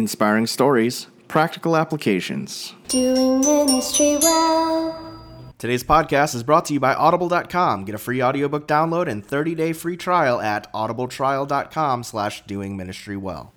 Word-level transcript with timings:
Inspiring 0.00 0.46
stories, 0.46 1.08
practical 1.28 1.76
applications. 1.76 2.72
Doing 2.88 3.40
ministry 3.40 4.16
well. 4.22 4.96
Today's 5.58 5.84
podcast 5.84 6.34
is 6.34 6.42
brought 6.42 6.64
to 6.64 6.72
you 6.72 6.80
by 6.80 6.94
Audible.com. 6.94 7.84
Get 7.84 7.94
a 7.94 7.98
free 7.98 8.22
audiobook 8.22 8.66
download 8.66 9.08
and 9.08 9.22
30-day 9.22 9.74
free 9.74 9.98
trial 9.98 10.40
at 10.40 10.72
audibletrial.com 10.72 12.02
slash 12.02 12.46
doing 12.46 12.78
ministry 12.78 13.18
well. 13.18 13.52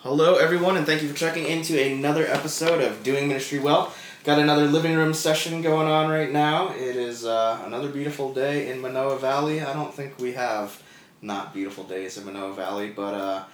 Hello, 0.00 0.34
everyone, 0.34 0.76
and 0.76 0.84
thank 0.84 1.00
you 1.00 1.08
for 1.08 1.16
checking 1.16 1.46
into 1.46 1.82
another 1.82 2.26
episode 2.26 2.82
of 2.82 3.02
Doing 3.02 3.26
Ministry 3.26 3.58
Well. 3.58 3.94
Got 4.24 4.38
another 4.38 4.66
living 4.66 4.94
room 4.94 5.14
session 5.14 5.62
going 5.62 5.88
on 5.88 6.10
right 6.10 6.30
now. 6.30 6.70
It 6.74 6.96
is 6.96 7.24
uh, 7.24 7.62
another 7.64 7.88
beautiful 7.88 8.34
day 8.34 8.70
in 8.70 8.82
Manoa 8.82 9.18
Valley. 9.18 9.62
I 9.62 9.72
don't 9.72 9.94
think 9.94 10.18
we 10.18 10.32
have 10.32 10.82
not 11.22 11.54
beautiful 11.54 11.84
days 11.84 12.18
in 12.18 12.26
Manoa 12.26 12.52
Valley, 12.52 12.90
but 12.90 13.14
uh, 13.14 13.44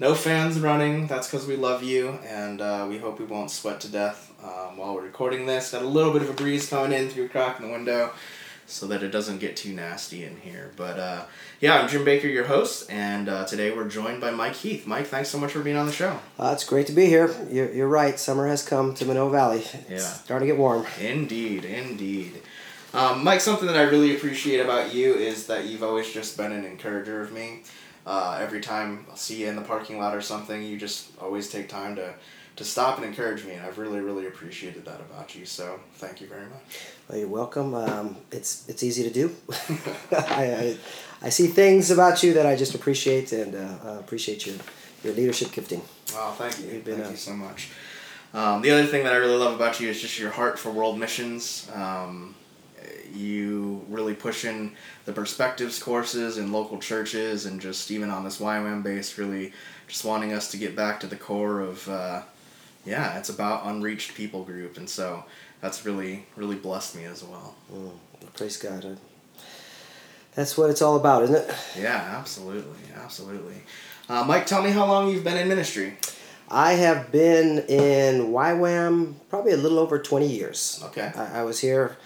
no 0.00 0.14
fans 0.14 0.58
running. 0.58 1.06
That's 1.06 1.30
because 1.30 1.46
we 1.46 1.56
love 1.56 1.82
you, 1.82 2.18
and 2.26 2.60
uh, 2.60 2.86
we 2.88 2.98
hope 2.98 3.18
we 3.18 3.26
won't 3.26 3.50
sweat 3.50 3.80
to 3.82 3.88
death 3.88 4.32
um, 4.42 4.76
while 4.78 4.94
we're 4.94 5.02
recording 5.02 5.46
this. 5.46 5.72
Got 5.72 5.82
a 5.82 5.86
little 5.86 6.12
bit 6.12 6.22
of 6.22 6.30
a 6.30 6.32
breeze 6.32 6.68
coming 6.68 6.92
in 6.92 7.08
through 7.10 7.26
a 7.26 7.28
crack 7.28 7.60
in 7.60 7.66
the 7.66 7.72
window 7.72 8.12
so 8.66 8.86
that 8.86 9.02
it 9.02 9.08
doesn't 9.10 9.38
get 9.38 9.56
too 9.56 9.72
nasty 9.74 10.24
in 10.24 10.36
here. 10.38 10.70
But 10.76 10.98
uh, 10.98 11.24
yeah, 11.60 11.80
I'm 11.80 11.88
Jim 11.88 12.04
Baker, 12.04 12.28
your 12.28 12.44
host, 12.44 12.90
and 12.90 13.28
uh, 13.28 13.44
today 13.44 13.72
we're 13.72 13.88
joined 13.88 14.20
by 14.20 14.30
Mike 14.30 14.54
Heath. 14.54 14.86
Mike, 14.86 15.06
thanks 15.08 15.28
so 15.28 15.38
much 15.38 15.52
for 15.52 15.60
being 15.60 15.76
on 15.76 15.86
the 15.86 15.92
show. 15.92 16.18
Uh, 16.38 16.50
it's 16.54 16.64
great 16.64 16.86
to 16.86 16.92
be 16.92 17.06
here. 17.06 17.34
You're, 17.50 17.70
you're 17.72 17.88
right. 17.88 18.18
Summer 18.18 18.46
has 18.48 18.62
come 18.66 18.94
to 18.94 19.04
Manoa 19.04 19.30
Valley. 19.30 19.58
It's 19.58 19.90
Yeah. 19.90 19.98
starting 19.98 20.48
to 20.48 20.54
get 20.54 20.58
warm. 20.58 20.86
Indeed, 21.00 21.64
indeed. 21.64 22.40
Um, 22.94 23.22
Mike, 23.22 23.40
something 23.40 23.66
that 23.66 23.76
I 23.76 23.82
really 23.82 24.16
appreciate 24.16 24.60
about 24.60 24.94
you 24.94 25.14
is 25.14 25.46
that 25.48 25.66
you've 25.66 25.82
always 25.82 26.10
just 26.12 26.36
been 26.36 26.50
an 26.52 26.64
encourager 26.64 27.20
of 27.20 27.32
me. 27.32 27.62
Uh, 28.06 28.38
every 28.40 28.60
time 28.60 29.06
I 29.12 29.16
see 29.16 29.42
you 29.42 29.48
in 29.48 29.56
the 29.56 29.62
parking 29.62 29.98
lot 29.98 30.14
or 30.14 30.22
something, 30.22 30.62
you 30.62 30.78
just 30.78 31.10
always 31.20 31.50
take 31.50 31.68
time 31.68 31.96
to, 31.96 32.14
to 32.56 32.64
stop 32.64 32.96
and 32.96 33.06
encourage 33.06 33.44
me, 33.44 33.52
and 33.52 33.64
I've 33.64 33.78
really, 33.78 34.00
really 34.00 34.26
appreciated 34.26 34.84
that 34.86 35.00
about 35.00 35.34
you. 35.34 35.44
So 35.44 35.78
thank 35.94 36.20
you 36.20 36.26
very 36.26 36.46
much. 36.46 36.78
Well, 37.08 37.18
you're 37.18 37.28
welcome. 37.28 37.74
Um, 37.74 38.16
it's 38.30 38.68
it's 38.68 38.82
easy 38.82 39.02
to 39.02 39.10
do. 39.10 39.34
I, 40.12 40.44
I, 40.44 40.76
I 41.22 41.28
see 41.28 41.48
things 41.48 41.90
about 41.90 42.22
you 42.22 42.32
that 42.34 42.46
I 42.46 42.56
just 42.56 42.74
appreciate 42.74 43.32
and 43.32 43.54
uh, 43.54 43.98
appreciate 43.98 44.46
your 44.46 44.56
your 45.04 45.14
leadership 45.14 45.52
gifting. 45.52 45.82
Wow, 46.14 46.34
thank 46.36 46.58
you. 46.60 46.80
Been 46.80 47.00
thank 47.00 47.10
you 47.10 47.16
so 47.16 47.32
much. 47.32 47.70
Um, 48.32 48.62
the 48.62 48.70
other 48.70 48.86
thing 48.86 49.04
that 49.04 49.12
I 49.12 49.16
really 49.16 49.36
love 49.36 49.54
about 49.54 49.80
you 49.80 49.88
is 49.88 50.00
just 50.00 50.18
your 50.18 50.30
heart 50.30 50.58
for 50.58 50.70
world 50.70 50.98
missions. 50.98 51.68
Um, 51.74 52.34
you 53.14 53.84
really 53.88 54.14
pushing 54.14 54.74
the 55.04 55.12
perspectives 55.12 55.82
courses 55.82 56.38
in 56.38 56.52
local 56.52 56.78
churches 56.78 57.46
and 57.46 57.60
just 57.60 57.90
even 57.90 58.10
on 58.10 58.24
this 58.24 58.38
YWAM 58.38 58.82
base, 58.82 59.18
really 59.18 59.52
just 59.88 60.04
wanting 60.04 60.32
us 60.32 60.50
to 60.50 60.56
get 60.56 60.76
back 60.76 61.00
to 61.00 61.06
the 61.06 61.16
core 61.16 61.60
of, 61.60 61.88
uh, 61.88 62.22
yeah, 62.84 63.18
it's 63.18 63.28
about 63.28 63.66
unreached 63.66 64.14
people 64.14 64.44
group. 64.44 64.76
And 64.76 64.88
so 64.88 65.24
that's 65.60 65.84
really, 65.84 66.26
really 66.36 66.56
blessed 66.56 66.96
me 66.96 67.04
as 67.04 67.22
well. 67.22 67.54
Mm, 67.72 67.92
praise 68.34 68.56
God. 68.56 68.98
That's 70.34 70.56
what 70.56 70.70
it's 70.70 70.80
all 70.80 70.96
about, 70.96 71.24
isn't 71.24 71.36
it? 71.36 71.54
Yeah, 71.78 72.16
absolutely. 72.18 72.78
Absolutely. 72.94 73.62
Uh, 74.08 74.24
Mike, 74.24 74.46
tell 74.46 74.62
me 74.62 74.70
how 74.70 74.86
long 74.86 75.08
you've 75.08 75.24
been 75.24 75.36
in 75.36 75.48
ministry. 75.48 75.94
I 76.48 76.72
have 76.72 77.12
been 77.12 77.60
in 77.68 78.32
YWAM 78.32 79.14
probably 79.28 79.52
a 79.52 79.56
little 79.56 79.78
over 79.78 79.98
20 79.98 80.26
years. 80.26 80.80
Okay. 80.86 81.12
I, 81.14 81.40
I 81.40 81.42
was 81.42 81.60
here 81.60 81.96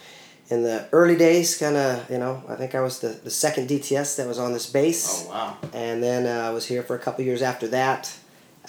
in 0.50 0.62
the 0.62 0.86
early 0.92 1.16
days, 1.16 1.56
kind 1.56 1.76
of, 1.76 2.10
you 2.10 2.18
know, 2.18 2.42
I 2.48 2.54
think 2.56 2.74
I 2.74 2.80
was 2.80 3.00
the, 3.00 3.08
the 3.08 3.30
second 3.30 3.68
DTS 3.68 4.16
that 4.16 4.26
was 4.26 4.38
on 4.38 4.52
this 4.52 4.66
base. 4.70 5.24
Oh, 5.26 5.30
wow. 5.30 5.56
And 5.72 6.02
then 6.02 6.26
uh, 6.26 6.48
I 6.48 6.50
was 6.50 6.66
here 6.66 6.82
for 6.82 6.94
a 6.94 6.98
couple 6.98 7.24
years 7.24 7.42
after 7.42 7.66
that. 7.68 8.14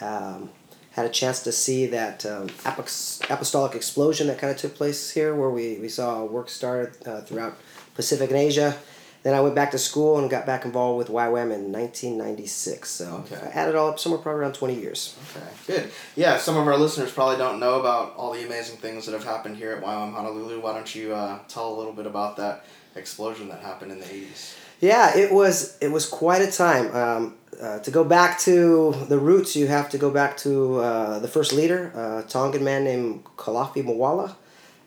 Um, 0.01 0.49
had 0.91 1.05
a 1.05 1.09
chance 1.09 1.43
to 1.43 1.51
see 1.51 1.87
that 1.87 2.25
um, 2.25 2.47
apox- 2.63 3.21
apostolic 3.29 3.75
explosion 3.75 4.27
that 4.27 4.37
kind 4.37 4.51
of 4.51 4.57
took 4.57 4.75
place 4.75 5.11
here, 5.11 5.35
where 5.35 5.49
we, 5.49 5.77
we 5.79 5.89
saw 5.89 6.23
work 6.23 6.47
started 6.47 6.95
uh, 7.05 7.19
throughout 7.21 7.57
Pacific 7.95 8.29
and 8.29 8.39
Asia. 8.39 8.77
Then 9.25 9.33
I 9.33 9.41
went 9.41 9.55
back 9.55 9.71
to 9.71 9.79
school 9.79 10.19
and 10.19 10.29
got 10.29 10.45
back 10.45 10.65
involved 10.65 10.99
with 10.99 11.07
YWAM 11.07 11.51
in 11.51 11.71
1996. 11.71 12.87
So 12.87 13.25
Okay. 13.25 13.41
I 13.55 13.67
it 13.67 13.75
all 13.75 13.89
up 13.89 13.97
somewhere 13.97 14.21
probably 14.21 14.41
around 14.41 14.53
20 14.53 14.75
years. 14.75 15.15
Okay, 15.35 15.47
good. 15.65 15.91
Yeah, 16.15 16.37
some 16.37 16.55
of 16.57 16.67
our 16.67 16.77
listeners 16.77 17.11
probably 17.11 17.37
don't 17.37 17.59
know 17.59 17.79
about 17.79 18.13
all 18.17 18.33
the 18.33 18.45
amazing 18.45 18.77
things 18.77 19.07
that 19.07 19.13
have 19.13 19.23
happened 19.23 19.57
here 19.57 19.71
at 19.71 19.83
YWAM 19.83 20.13
Honolulu. 20.13 20.61
Why 20.61 20.73
don't 20.75 20.93
you 20.93 21.15
uh, 21.15 21.39
tell 21.47 21.73
a 21.73 21.75
little 21.75 21.91
bit 21.91 22.05
about 22.05 22.37
that 22.37 22.65
explosion 22.95 23.49
that 23.49 23.61
happened 23.61 23.91
in 23.93 23.99
the 23.99 24.05
80s? 24.05 24.53
Yeah, 24.79 25.17
it 25.17 25.31
was 25.33 25.75
it 25.81 25.91
was 25.91 26.05
quite 26.07 26.43
a 26.43 26.51
time. 26.51 26.95
Um, 26.95 27.35
uh, 27.59 27.79
to 27.79 27.89
go 27.89 28.03
back 28.03 28.37
to 28.41 28.93
the 29.09 29.17
roots, 29.17 29.55
you 29.55 29.65
have 29.65 29.89
to 29.89 29.97
go 29.97 30.11
back 30.11 30.37
to 30.45 30.75
uh, 30.81 31.17
the 31.17 31.27
first 31.27 31.51
leader, 31.51 31.87
a 31.95 32.23
Tongan 32.29 32.63
man 32.63 32.83
named 32.83 33.23
Kalafi 33.37 33.83
Moala, 33.83 34.35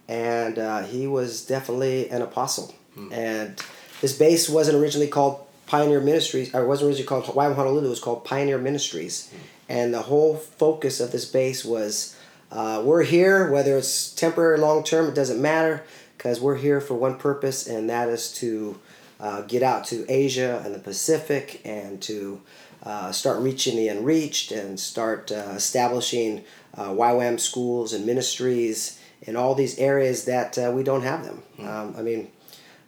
and 0.06 0.60
uh, 0.60 0.82
he 0.84 1.09
was 1.09 1.44
definitely 1.44 2.09
an 2.10 2.22
apostle. 2.22 2.72
And 3.12 3.60
this 4.01 4.17
base 4.17 4.49
wasn't 4.49 4.79
originally 4.79 5.09
called 5.09 5.45
Pioneer 5.67 6.01
Ministries, 6.01 6.55
or 6.55 6.63
it 6.63 6.67
wasn't 6.67 6.89
originally 6.89 7.07
called 7.07 7.25
YWAM 7.25 7.55
Honolulu. 7.55 7.87
It 7.87 7.91
was 7.91 8.01
called 8.01 8.25
Pioneer 8.25 8.59
Ministries, 8.59 9.33
and 9.69 9.93
the 9.93 10.03
whole 10.03 10.37
focus 10.37 11.01
of 11.01 11.13
this 11.13 11.25
base 11.25 11.65
was 11.65 12.17
uh, 12.51 12.83
we're 12.85 13.03
here, 13.03 13.51
whether 13.51 13.77
it's 13.77 14.13
temporary, 14.15 14.55
or 14.55 14.59
long 14.59 14.83
term, 14.83 15.09
it 15.09 15.15
doesn't 15.15 15.41
matter, 15.41 15.85
because 16.17 16.41
we're 16.41 16.57
here 16.57 16.81
for 16.81 16.95
one 16.95 17.17
purpose, 17.17 17.67
and 17.67 17.91
that 17.91 18.09
is 18.09 18.33
to 18.35 18.79
uh, 19.21 19.43
get 19.43 19.63
out 19.63 19.85
to 19.87 20.07
Asia 20.09 20.63
and 20.65 20.75
the 20.75 20.79
Pacific 20.79 21.61
and 21.65 22.01
to 22.03 22.41
uh, 22.85 23.13
start 23.13 23.41
reaching 23.41 23.77
the 23.77 23.89
unreached 23.89 24.53
and 24.53 24.79
start 24.79 25.31
uh, 25.33 25.53
establishing 25.55 26.45
uh, 26.75 26.89
YWAM 26.91 27.39
schools 27.39 27.93
and 27.93 28.07
ministries 28.07 28.99
in 29.23 29.37
all 29.37 29.55
these 29.55 29.79
areas 29.79 30.25
that 30.25 30.57
uh, 30.57 30.71
we 30.73 30.83
don't 30.83 31.03
have 31.03 31.25
them. 31.25 31.43
Um, 31.59 31.95
I 31.99 32.03
mean, 32.03 32.31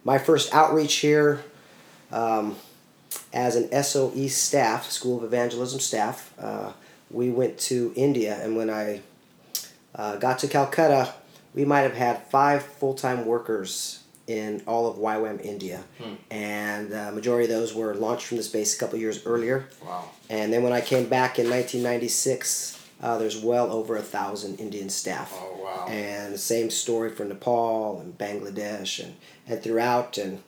my 0.03 0.17
first 0.17 0.53
outreach 0.53 0.95
here 0.95 1.43
um, 2.11 2.55
as 3.33 3.55
an 3.55 3.83
SOE 3.83 4.27
staff, 4.27 4.89
School 4.89 5.17
of 5.17 5.23
Evangelism 5.23 5.79
staff, 5.79 6.33
uh, 6.39 6.71
we 7.09 7.29
went 7.29 7.57
to 7.59 7.93
India, 7.95 8.39
and 8.41 8.55
when 8.55 8.69
I 8.69 9.01
uh, 9.95 10.15
got 10.17 10.39
to 10.39 10.47
Calcutta, 10.47 11.13
we 11.53 11.65
might 11.65 11.81
have 11.81 11.95
had 11.95 12.23
five 12.27 12.63
full 12.63 12.93
time 12.93 13.25
workers 13.25 14.03
in 14.27 14.61
all 14.65 14.87
of 14.87 14.95
YWAM 14.97 15.41
India, 15.41 15.83
and 16.29 16.89
the 16.89 17.11
majority 17.11 17.45
of 17.45 17.59
those 17.59 17.73
were 17.73 17.93
launched 17.95 18.27
from 18.27 18.37
this 18.37 18.47
base 18.47 18.75
a 18.75 18.79
couple 18.79 18.97
years 18.97 19.25
earlier. 19.25 19.67
Wow. 19.83 20.09
And 20.29 20.53
then 20.53 20.63
when 20.63 20.71
I 20.71 20.79
came 20.79 21.09
back 21.09 21.37
in 21.37 21.49
1996, 21.49 22.80
uh, 23.01 23.17
there's 23.17 23.37
well 23.37 23.71
over 23.71 23.97
a 23.97 24.01
thousand 24.01 24.59
Indian 24.59 24.89
staff. 24.89 25.33
Oh, 25.33 25.59
wow. 25.63 25.87
And 25.87 26.33
the 26.33 26.37
same 26.37 26.69
story 26.69 27.09
for 27.09 27.25
Nepal 27.25 27.99
and 27.99 28.17
Bangladesh 28.17 29.03
and, 29.03 29.15
and 29.47 29.61
throughout. 29.61 30.17
And 30.17 30.43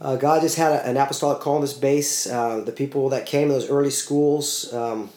uh, 0.00 0.16
God 0.16 0.40
just 0.40 0.56
had 0.56 0.72
a, 0.72 0.86
an 0.86 0.96
apostolic 0.96 1.40
call 1.40 1.56
on 1.56 1.60
this 1.60 1.74
base. 1.74 2.26
Uh, 2.26 2.60
the 2.60 2.72
people 2.72 3.10
that 3.10 3.26
came 3.26 3.48
to 3.48 3.54
those 3.54 3.68
early 3.68 3.90
schools 3.90 4.72
um, 4.72 5.10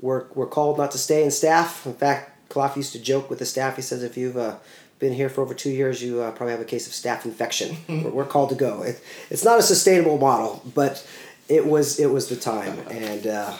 were, 0.00 0.26
were 0.34 0.46
called 0.46 0.76
not 0.76 0.90
to 0.90 0.98
stay 0.98 1.22
in 1.22 1.30
staff. 1.30 1.86
In 1.86 1.94
fact, 1.94 2.50
Kalaf 2.50 2.76
used 2.76 2.92
to 2.92 2.98
joke 2.98 3.30
with 3.30 3.38
the 3.38 3.46
staff. 3.46 3.76
He 3.76 3.82
says, 3.82 4.02
if 4.02 4.16
you've 4.16 4.36
uh, 4.36 4.56
been 4.98 5.12
here 5.12 5.28
for 5.28 5.42
over 5.42 5.54
two 5.54 5.70
years, 5.70 6.02
you 6.02 6.20
uh, 6.20 6.32
probably 6.32 6.52
have 6.52 6.60
a 6.60 6.64
case 6.64 6.88
of 6.88 6.94
staff 6.94 7.24
infection. 7.24 7.76
we're, 7.88 8.10
we're 8.10 8.24
called 8.24 8.48
to 8.48 8.56
go. 8.56 8.82
It, 8.82 9.00
it's 9.30 9.44
not 9.44 9.60
a 9.60 9.62
sustainable 9.62 10.18
model, 10.18 10.62
but 10.74 11.06
it 11.48 11.64
was 11.64 12.00
it 12.00 12.10
was 12.10 12.28
the 12.28 12.34
time, 12.34 12.76
and 12.90 13.54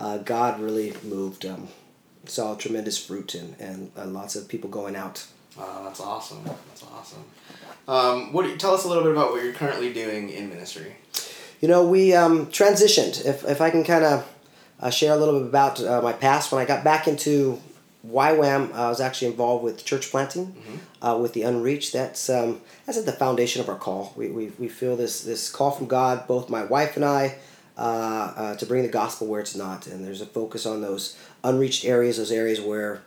uh, 0.00 0.18
God 0.18 0.60
really 0.60 0.94
moved. 1.04 1.46
Um, 1.46 1.68
saw 2.26 2.54
tremendous 2.54 3.04
fruit 3.04 3.34
and, 3.34 3.56
and 3.58 3.90
uh, 3.96 4.06
lots 4.06 4.36
of 4.36 4.48
people 4.48 4.70
going 4.70 4.96
out. 4.96 5.26
Uh, 5.58 5.84
that's 5.84 6.00
awesome. 6.00 6.42
That's 6.44 6.84
awesome. 6.84 7.24
Um, 7.88 8.32
what 8.32 8.46
you, 8.46 8.56
tell 8.56 8.74
us 8.74 8.84
a 8.84 8.88
little 8.88 9.02
bit 9.02 9.12
about 9.12 9.32
what 9.32 9.42
you're 9.42 9.52
currently 9.52 9.92
doing 9.92 10.30
in 10.30 10.48
ministry. 10.48 10.96
You 11.60 11.68
know, 11.68 11.86
we 11.86 12.14
um, 12.14 12.46
transitioned. 12.46 13.24
If, 13.26 13.44
if 13.44 13.60
I 13.60 13.70
can 13.70 13.84
kind 13.84 14.04
of 14.04 14.28
uh, 14.80 14.90
share 14.90 15.12
a 15.12 15.16
little 15.16 15.40
bit 15.40 15.48
about 15.48 15.82
uh, 15.82 16.00
my 16.00 16.12
past, 16.12 16.52
when 16.52 16.60
I 16.60 16.64
got 16.64 16.84
back 16.84 17.06
into 17.06 17.60
YWAM, 18.06 18.72
I 18.72 18.88
was 18.88 19.00
actually 19.00 19.28
involved 19.28 19.62
with 19.62 19.84
church 19.84 20.10
planting, 20.10 20.56
uh, 21.00 21.18
with 21.20 21.34
the 21.34 21.42
unreached. 21.42 21.92
That's 21.92 22.28
um, 22.28 22.60
that's 22.84 22.98
at 22.98 23.06
the 23.06 23.12
foundation 23.12 23.60
of 23.60 23.68
our 23.68 23.76
call. 23.76 24.12
We, 24.16 24.28
we, 24.28 24.52
we 24.58 24.68
feel 24.68 24.96
this 24.96 25.22
this 25.22 25.48
call 25.50 25.70
from 25.70 25.86
God, 25.86 26.26
both 26.26 26.50
my 26.50 26.64
wife 26.64 26.96
and 26.96 27.04
I, 27.04 27.36
uh, 27.82 28.32
uh, 28.36 28.54
to 28.54 28.64
bring 28.64 28.84
the 28.84 28.88
gospel 28.88 29.26
where 29.26 29.40
it's 29.40 29.56
not. 29.56 29.88
And 29.88 30.04
there's 30.04 30.20
a 30.20 30.26
focus 30.26 30.66
on 30.66 30.82
those 30.82 31.18
unreached 31.42 31.84
areas, 31.84 32.16
those 32.16 32.30
areas 32.30 32.60
where 32.60 33.02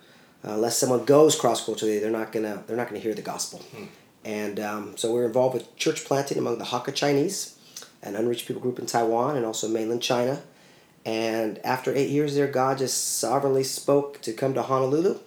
uh, 0.45 0.51
unless 0.51 0.77
someone 0.77 1.05
goes 1.05 1.39
cross 1.39 1.65
culturally, 1.65 1.97
they're 1.97 2.11
not 2.11 2.33
gonna 2.33 2.61
they're 2.67 2.75
not 2.75 2.89
gonna 2.89 2.99
hear 2.99 3.13
the 3.13 3.21
gospel. 3.21 3.63
And 4.25 4.59
um, 4.59 4.97
so 4.97 5.13
we're 5.13 5.27
involved 5.27 5.53
with 5.53 5.75
church 5.77 6.03
planting 6.03 6.37
among 6.37 6.57
the 6.57 6.65
Hakka 6.65 6.93
Chinese, 6.93 7.57
an 8.03 8.15
unreached 8.15 8.47
people 8.47 8.61
group 8.61 8.77
in 8.77 8.85
Taiwan, 8.85 9.37
and 9.37 9.45
also 9.45 9.69
mainland 9.69 10.01
China. 10.01 10.41
And 11.05 11.59
after 11.63 11.95
eight 11.95 12.09
years 12.09 12.35
there, 12.35 12.47
God 12.47 12.79
just 12.79 13.19
sovereignly 13.19 13.63
spoke 13.63 14.21
to 14.23 14.33
come 14.33 14.55
to 14.55 14.63
Honolulu 14.63 15.19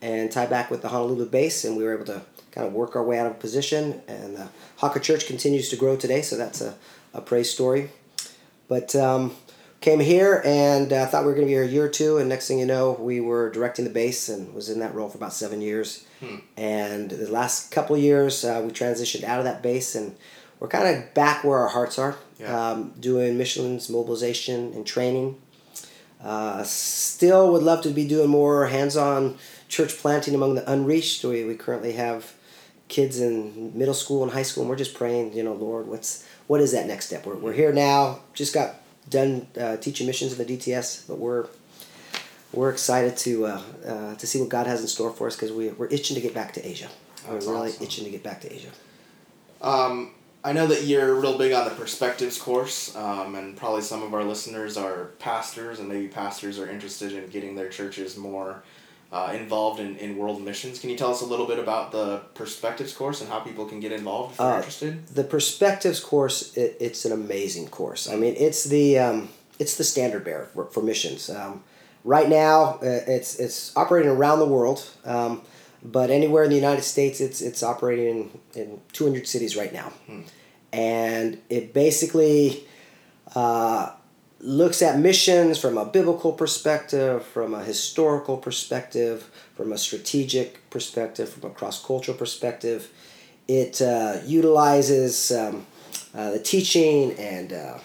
and 0.00 0.30
tie 0.30 0.46
back 0.46 0.70
with 0.70 0.80
the 0.80 0.88
Honolulu 0.88 1.26
base, 1.26 1.64
and 1.64 1.76
we 1.76 1.84
were 1.84 1.94
able 1.94 2.06
to 2.06 2.22
kind 2.52 2.66
of 2.66 2.72
work 2.72 2.96
our 2.96 3.04
way 3.04 3.18
out 3.18 3.26
of 3.26 3.32
a 3.32 3.40
position. 3.40 4.00
And 4.08 4.36
the 4.36 4.48
Hakka 4.78 5.02
Church 5.02 5.26
continues 5.26 5.68
to 5.68 5.76
grow 5.76 5.96
today, 5.96 6.22
so 6.22 6.36
that's 6.36 6.62
a, 6.62 6.76
a 7.12 7.20
praise 7.20 7.50
story. 7.50 7.90
But 8.68 8.94
um, 8.96 9.34
came 9.80 10.00
here 10.00 10.42
and 10.44 10.92
uh, 10.92 11.06
thought 11.06 11.22
we 11.22 11.28
were 11.28 11.34
going 11.34 11.46
to 11.46 11.50
be 11.50 11.52
here 11.54 11.62
a 11.64 11.68
year 11.68 11.84
or 11.84 11.88
two, 11.88 12.18
and 12.18 12.28
next 12.28 12.48
thing 12.48 12.58
you 12.58 12.66
know, 12.66 12.92
we 12.98 13.20
were 13.20 13.50
directing 13.50 13.84
the 13.84 13.90
base 13.90 14.28
and 14.28 14.52
was 14.54 14.68
in 14.68 14.80
that 14.80 14.94
role 14.94 15.08
for 15.08 15.18
about 15.18 15.32
seven 15.32 15.60
years. 15.60 16.04
And 16.56 17.10
the 17.10 17.30
last 17.30 17.70
couple 17.70 17.94
of 17.94 18.02
years, 18.02 18.44
uh, 18.44 18.62
we 18.64 18.72
transitioned 18.72 19.22
out 19.24 19.38
of 19.38 19.44
that 19.44 19.62
base, 19.62 19.94
and 19.94 20.16
we're 20.58 20.68
kind 20.68 20.96
of 20.96 21.14
back 21.14 21.44
where 21.44 21.58
our 21.58 21.68
hearts 21.68 21.98
are, 21.98 22.16
Yeah. 22.40 22.70
um, 22.70 22.94
doing 22.98 23.36
missions 23.38 23.88
mobilization, 23.90 24.72
and 24.74 24.86
training. 24.86 25.36
Uh, 26.24 26.62
still 26.64 27.52
would 27.52 27.62
love 27.62 27.82
to 27.82 27.90
be 27.90 28.06
doing 28.08 28.28
more 28.30 28.66
hands-on 28.66 29.36
church 29.68 29.98
planting 29.98 30.34
among 30.34 30.54
the 30.54 30.68
unreached. 30.70 31.22
We, 31.22 31.44
we 31.44 31.54
currently 31.54 31.92
have 31.92 32.32
kids 32.88 33.20
in 33.20 33.76
middle 33.76 33.94
school 33.94 34.22
and 34.22 34.32
high 34.32 34.42
school, 34.42 34.62
and 34.62 34.70
we're 34.70 34.76
just 34.76 34.94
praying, 34.94 35.32
you 35.32 35.42
know, 35.42 35.54
Lord, 35.54 35.86
what's 35.86 36.26
what 36.46 36.60
is 36.60 36.72
that 36.72 36.86
next 36.86 37.06
step? 37.06 37.26
We're, 37.26 37.34
we're 37.34 37.52
here 37.52 37.72
now. 37.72 38.20
Just 38.34 38.54
got 38.54 38.76
done 39.08 39.46
uh, 39.60 39.76
teaching 39.76 40.06
missions 40.06 40.38
in 40.38 40.46
the 40.46 40.56
DTS, 40.56 41.06
but 41.08 41.18
we're 41.18 41.46
we're 42.52 42.70
excited 42.70 43.16
to 43.18 43.46
uh, 43.46 43.62
uh, 43.86 44.14
to 44.14 44.26
see 44.26 44.40
what 44.40 44.48
God 44.48 44.66
has 44.66 44.80
in 44.80 44.88
store 44.88 45.10
for 45.10 45.26
us 45.26 45.36
because 45.36 45.52
we 45.52 45.68
we're 45.70 45.88
itching 45.88 46.14
to 46.14 46.20
get 46.20 46.34
back 46.34 46.52
to 46.54 46.66
Asia. 46.66 46.88
That's 47.28 47.46
we're 47.46 47.54
really 47.54 47.70
awesome. 47.70 47.84
itching 47.84 48.04
to 48.04 48.10
get 48.10 48.22
back 48.22 48.40
to 48.42 48.52
Asia. 48.52 48.70
Um, 49.60 50.12
I 50.44 50.52
know 50.52 50.68
that 50.68 50.84
you're 50.84 51.14
real 51.16 51.36
big 51.36 51.52
on 51.52 51.64
the 51.64 51.74
perspectives 51.74 52.38
course, 52.38 52.94
um, 52.94 53.34
and 53.34 53.56
probably 53.56 53.82
some 53.82 54.02
of 54.04 54.14
our 54.14 54.22
listeners 54.22 54.76
are 54.76 55.06
pastors, 55.18 55.80
and 55.80 55.88
maybe 55.88 56.06
pastors 56.06 56.60
are 56.60 56.70
interested 56.70 57.12
in 57.12 57.28
getting 57.30 57.56
their 57.56 57.68
churches 57.68 58.16
more 58.16 58.62
uh, 59.16 59.32
involved 59.42 59.78
in, 59.84 59.90
in 60.04 60.16
world 60.20 60.38
missions. 60.50 60.78
Can 60.80 60.90
you 60.90 60.98
tell 61.02 61.12
us 61.16 61.22
a 61.22 61.28
little 61.32 61.46
bit 61.52 61.58
about 61.66 61.84
the 61.92 62.06
perspectives 62.34 62.92
course 63.00 63.18
and 63.22 63.30
how 63.32 63.40
people 63.48 63.64
can 63.64 63.80
get 63.80 63.92
involved 63.92 64.32
if 64.32 64.36
they're 64.38 64.54
Uh, 64.54 64.56
interested? 64.58 64.92
The 65.20 65.24
perspectives 65.24 66.00
course, 66.00 66.36
it, 66.62 66.70
it's 66.86 67.04
an 67.08 67.12
amazing 67.12 67.68
course. 67.78 68.02
I 68.12 68.16
mean, 68.22 68.34
it's 68.46 68.62
the 68.64 68.86
um, 69.06 69.28
it's 69.62 69.74
the 69.80 69.84
standard 69.84 70.22
bearer 70.24 70.46
for, 70.52 70.64
for 70.72 70.82
missions. 70.82 71.30
Um, 71.30 71.52
right 72.04 72.28
now, 72.28 72.56
uh, 72.82 73.16
it's 73.16 73.30
it's 73.44 73.58
operating 73.82 74.10
around 74.16 74.38
the 74.44 74.50
world, 74.56 74.80
um, 75.04 75.32
but 75.82 76.10
anywhere 76.10 76.44
in 76.46 76.50
the 76.50 76.60
United 76.66 76.84
States, 76.84 77.20
it's 77.20 77.40
it's 77.48 77.62
operating 77.62 78.06
in, 78.54 78.60
in 78.60 78.68
two 78.92 79.04
hundred 79.06 79.26
cities 79.26 79.56
right 79.56 79.72
now, 79.80 79.88
and 80.72 81.38
it 81.48 81.72
basically 81.72 82.66
uh, 83.34 83.84
looks 84.40 84.82
at 84.82 84.98
missions 84.98 85.58
from 85.58 85.78
a 85.78 85.84
biblical 85.84 86.32
perspective, 86.32 87.24
from 87.24 87.54
a 87.54 87.64
historical 87.64 88.36
perspective, 88.36 89.30
from 89.56 89.72
a 89.72 89.78
strategic 89.78 90.68
perspective, 90.70 91.28
from 91.28 91.50
a 91.50 91.54
cross 91.54 91.84
cultural 91.84 92.16
perspective. 92.16 92.90
It 93.48 93.80
uh, 93.80 94.18
utilizes 94.26 95.32
um, 95.32 95.66
uh, 96.14 96.32
the 96.32 96.38
teaching 96.38 97.12
and 97.12 97.52
uh, 97.52 97.78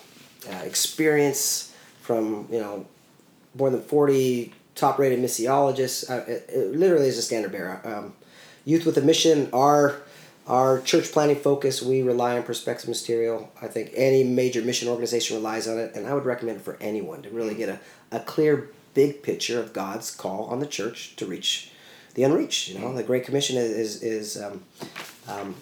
uh, 0.49 0.55
experience 0.63 1.73
from 2.01 2.47
you 2.51 2.59
know 2.59 2.85
more 3.55 3.69
than 3.69 3.81
forty 3.81 4.53
top-rated 4.75 5.19
missiologists. 5.19 6.09
Uh, 6.09 6.25
it, 6.29 6.49
it 6.49 6.75
literally 6.75 7.07
is 7.07 7.17
a 7.17 7.21
standard 7.21 7.51
bearer. 7.51 7.81
Um, 7.83 8.13
Youth 8.65 8.85
with 8.85 8.97
a 8.97 9.01
Mission, 9.01 9.49
our 9.53 10.01
our 10.47 10.81
church 10.81 11.11
planting 11.11 11.37
focus, 11.37 11.81
we 11.81 12.01
rely 12.01 12.35
on 12.35 12.43
perspective 12.43 12.89
material. 12.89 13.51
I 13.61 13.67
think 13.67 13.91
any 13.95 14.23
major 14.23 14.61
mission 14.61 14.89
organization 14.89 15.37
relies 15.37 15.67
on 15.67 15.77
it, 15.77 15.95
and 15.95 16.07
I 16.07 16.13
would 16.13 16.25
recommend 16.25 16.57
it 16.57 16.63
for 16.63 16.77
anyone 16.81 17.21
to 17.21 17.29
really 17.29 17.55
get 17.55 17.69
a, 17.69 17.79
a 18.11 18.19
clear, 18.19 18.69
big 18.93 19.23
picture 19.23 19.59
of 19.59 19.71
God's 19.71 20.13
call 20.13 20.45
on 20.45 20.59
the 20.59 20.65
church 20.65 21.15
to 21.17 21.25
reach 21.25 21.71
the 22.15 22.23
unreached. 22.23 22.69
You 22.69 22.79
know, 22.79 22.93
the 22.93 23.03
Great 23.03 23.23
Commission 23.23 23.57
is 23.57 23.71
is, 23.71 24.03
is 24.03 24.41
um, 24.41 24.63
um, 25.27 25.55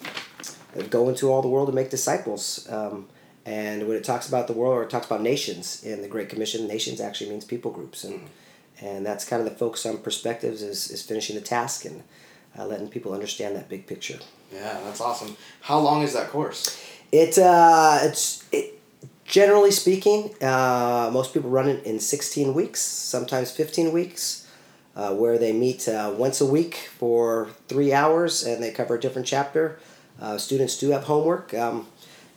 go 0.90 1.10
into 1.10 1.32
all 1.32 1.42
the 1.42 1.48
world 1.48 1.68
and 1.68 1.76
make 1.76 1.90
disciples. 1.90 2.68
Um, 2.72 3.08
and 3.46 3.88
when 3.88 3.98
it 3.98 4.04
talks 4.04 4.28
about 4.28 4.48
the 4.48 4.54
world 4.54 4.76
or 4.76 4.84
it 4.84 4.90
talks 4.90 5.06
about 5.06 5.22
nations 5.22 5.84
in 5.84 6.02
the 6.02 6.08
Great 6.08 6.30
Commission, 6.30 6.68
nations 6.68 7.02
actually 7.02 7.30
means 7.30 7.46
people 7.46 7.72
groups, 7.72 8.04
and 8.04 8.30
and 8.82 9.06
that's 9.06 9.28
kind 9.28 9.42
of 9.42 9.50
the 9.50 9.56
focus 9.56 9.86
on 9.86 9.98
perspectives 9.98 10.62
is, 10.62 10.90
is 10.90 11.02
finishing 11.02 11.36
the 11.36 11.42
task 11.42 11.86
and 11.86 12.04
uh, 12.58 12.66
letting 12.66 12.88
people 12.88 13.14
understand 13.14 13.56
that 13.56 13.68
big 13.68 13.86
picture. 13.88 14.20
Yeah, 14.52 14.80
that's 14.84 15.02
awesome. 15.02 15.38
How 15.62 15.80
long 15.80 16.02
is 16.02 16.14
that 16.14 16.30
course? 16.30 16.82
It 17.12 17.38
uh, 17.38 18.00
it's 18.04 18.46
it, 18.52 18.80
generally 19.26 19.72
speaking, 19.72 20.34
uh, 20.42 21.10
most 21.12 21.34
people 21.34 21.50
run 21.50 21.70
it 21.70 21.84
in 21.86 22.00
sixteen 22.00 22.54
weeks, 22.54 22.82
sometimes 22.82 23.52
fifteen 23.52 23.92
weeks, 23.92 24.48
uh, 24.96 25.14
where 25.14 25.38
they 25.38 25.54
meet 25.54 25.88
uh, 25.88 26.14
once 26.18 26.42
a 26.42 26.46
week 26.46 26.90
for 26.98 27.50
three 27.68 27.94
hours 27.94 28.44
and 28.44 28.62
they 28.64 28.72
cover 28.72 28.96
a 28.96 29.00
different 29.00 29.28
chapter. 29.28 29.80
Uh, 30.22 30.38
students 30.38 30.78
do 30.78 30.90
have 30.92 31.04
homework. 31.04 31.54
Um, 31.54 31.88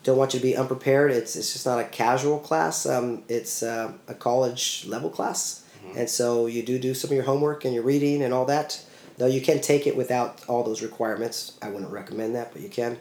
don't 0.05 0.19
want 0.19 0.35
you 0.35 0.41
to 0.41 0.47
be 0.47 0.56
unprepared. 0.56 1.11
It's 1.12 1.37
it's 1.37 1.53
just 1.53 1.67
not 1.67 1.79
a 1.79 1.85
casual 1.85 2.38
class. 2.38 2.87
Um, 2.87 3.23
it's 3.29 3.62
uh, 3.62 3.93
a 4.08 4.15
college 4.15 4.85
level 4.87 5.11
class, 5.11 5.65
and 5.97 6.08
so 6.08 6.47
you 6.47 6.62
do 6.62 6.79
do 6.79 6.94
some 6.94 7.11
of 7.11 7.15
your 7.15 7.25
homework 7.25 7.65
and 7.65 7.75
your 7.75 7.85
reading 7.85 8.23
and 8.23 8.35
all 8.35 8.44
that. 8.47 8.85
Though 9.19 9.26
you 9.26 9.41
can 9.41 9.61
take 9.61 9.87
it 9.87 9.97
without 9.97 10.41
all 10.49 10.62
those 10.62 10.82
requirements. 10.82 11.56
I 11.61 11.69
wouldn't 11.69 11.93
recommend 11.93 12.35
that, 12.35 12.53
but 12.53 12.62
you 12.62 12.69
can. 12.69 12.99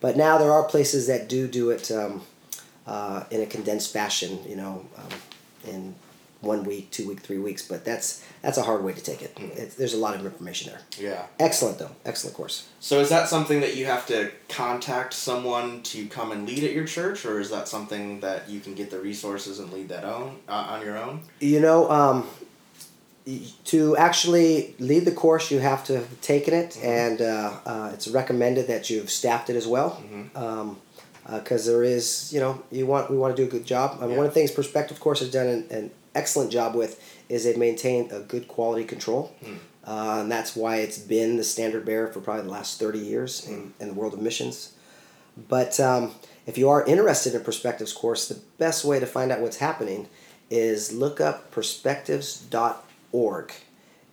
But 0.00 0.16
now 0.16 0.38
there 0.38 0.52
are 0.52 0.64
places 0.64 1.06
that 1.06 1.28
do 1.28 1.46
do 1.46 1.70
it 1.70 1.90
um, 1.90 2.22
uh, 2.86 3.24
in 3.30 3.40
a 3.40 3.46
condensed 3.46 3.92
fashion. 3.92 4.38
You 4.48 4.56
know, 4.56 4.86
um, 4.96 5.18
in 5.72 5.94
one 6.40 6.64
week, 6.64 6.90
two 6.90 7.06
week, 7.06 7.20
three 7.20 7.38
weeks. 7.38 7.66
But 7.66 7.84
that's 7.84 8.24
that's 8.42 8.58
a 8.58 8.62
hard 8.62 8.82
way 8.82 8.92
to 8.92 9.00
take 9.00 9.22
it. 9.22 9.36
It's, 9.38 9.74
there's 9.74 9.94
a 9.94 9.98
lot 9.98 10.14
of 10.14 10.24
information 10.24 10.72
there. 10.72 10.80
Yeah. 10.98 11.26
Excellent 11.38 11.78
though. 11.78 11.90
Excellent 12.04 12.36
course. 12.36 12.68
So 12.80 13.00
is 13.00 13.08
that 13.10 13.28
something 13.28 13.60
that 13.60 13.76
you 13.76 13.86
have 13.86 14.06
to 14.06 14.30
contact 14.48 15.12
someone 15.12 15.82
to 15.82 16.06
come 16.06 16.32
and 16.32 16.46
lead 16.46 16.64
at 16.64 16.72
your 16.72 16.86
church, 16.86 17.24
or 17.24 17.40
is 17.40 17.50
that 17.50 17.68
something 17.68 18.20
that 18.20 18.48
you 18.48 18.60
can 18.60 18.74
get 18.74 18.90
the 18.90 18.98
resources 18.98 19.58
and 19.58 19.72
lead 19.72 19.88
that 19.90 20.04
own 20.04 20.38
uh, 20.48 20.52
on 20.52 20.84
your 20.84 20.96
own? 20.96 21.20
You 21.40 21.60
know, 21.60 21.90
um, 21.90 22.26
to 23.64 23.96
actually 23.96 24.74
lead 24.78 25.04
the 25.04 25.12
course, 25.12 25.50
you 25.50 25.58
have 25.58 25.84
to 25.84 25.94
have 25.96 26.20
taken 26.20 26.54
it, 26.54 26.78
and 26.82 27.20
uh, 27.20 27.52
uh, 27.66 27.90
it's 27.92 28.08
recommended 28.08 28.66
that 28.68 28.90
you've 28.90 29.10
staffed 29.10 29.50
it 29.50 29.56
as 29.56 29.66
well. 29.66 30.02
Because 31.30 31.66
there 31.66 31.84
is, 31.84 32.32
you 32.32 32.40
know, 32.40 32.60
you 32.72 32.86
want 32.86 33.10
we 33.10 33.16
want 33.16 33.36
to 33.36 33.40
do 33.42 33.46
a 33.46 33.50
good 33.50 33.64
job. 33.66 33.98
I 34.00 34.06
mean, 34.06 34.16
one 34.16 34.26
of 34.26 34.32
the 34.32 34.40
things 34.40 34.50
Perspective 34.50 34.98
Course 34.98 35.20
has 35.20 35.30
done 35.30 35.46
an, 35.46 35.66
an 35.70 35.90
excellent 36.14 36.50
job 36.50 36.74
with 36.74 37.00
is 37.28 37.44
they've 37.44 37.56
maintained 37.56 38.10
a 38.10 38.20
good 38.20 38.48
quality 38.48 38.84
control, 38.84 39.32
uh, 39.86 40.18
and 40.22 40.32
that's 40.32 40.56
why 40.56 40.78
it's 40.78 40.98
been 40.98 41.36
the 41.36 41.44
standard 41.44 41.84
bearer 41.84 42.08
for 42.12 42.20
probably 42.20 42.42
the 42.44 42.50
last 42.50 42.80
thirty 42.80 42.98
years 42.98 43.46
in, 43.46 43.74
in 43.78 43.88
the 43.88 43.94
world 43.94 44.12
of 44.14 44.20
missions. 44.20 44.72
But 45.48 45.78
um, 45.78 46.14
if 46.46 46.58
you 46.58 46.68
are 46.68 46.84
interested 46.84 47.34
in 47.34 47.44
Perspectives 47.44 47.92
course, 47.92 48.26
the 48.28 48.40
best 48.58 48.84
way 48.84 48.98
to 48.98 49.06
find 49.06 49.30
out 49.30 49.40
what's 49.40 49.58
happening 49.58 50.08
is 50.50 50.92
look 50.92 51.20
up 51.20 51.52
perspectives.org. 51.52 52.89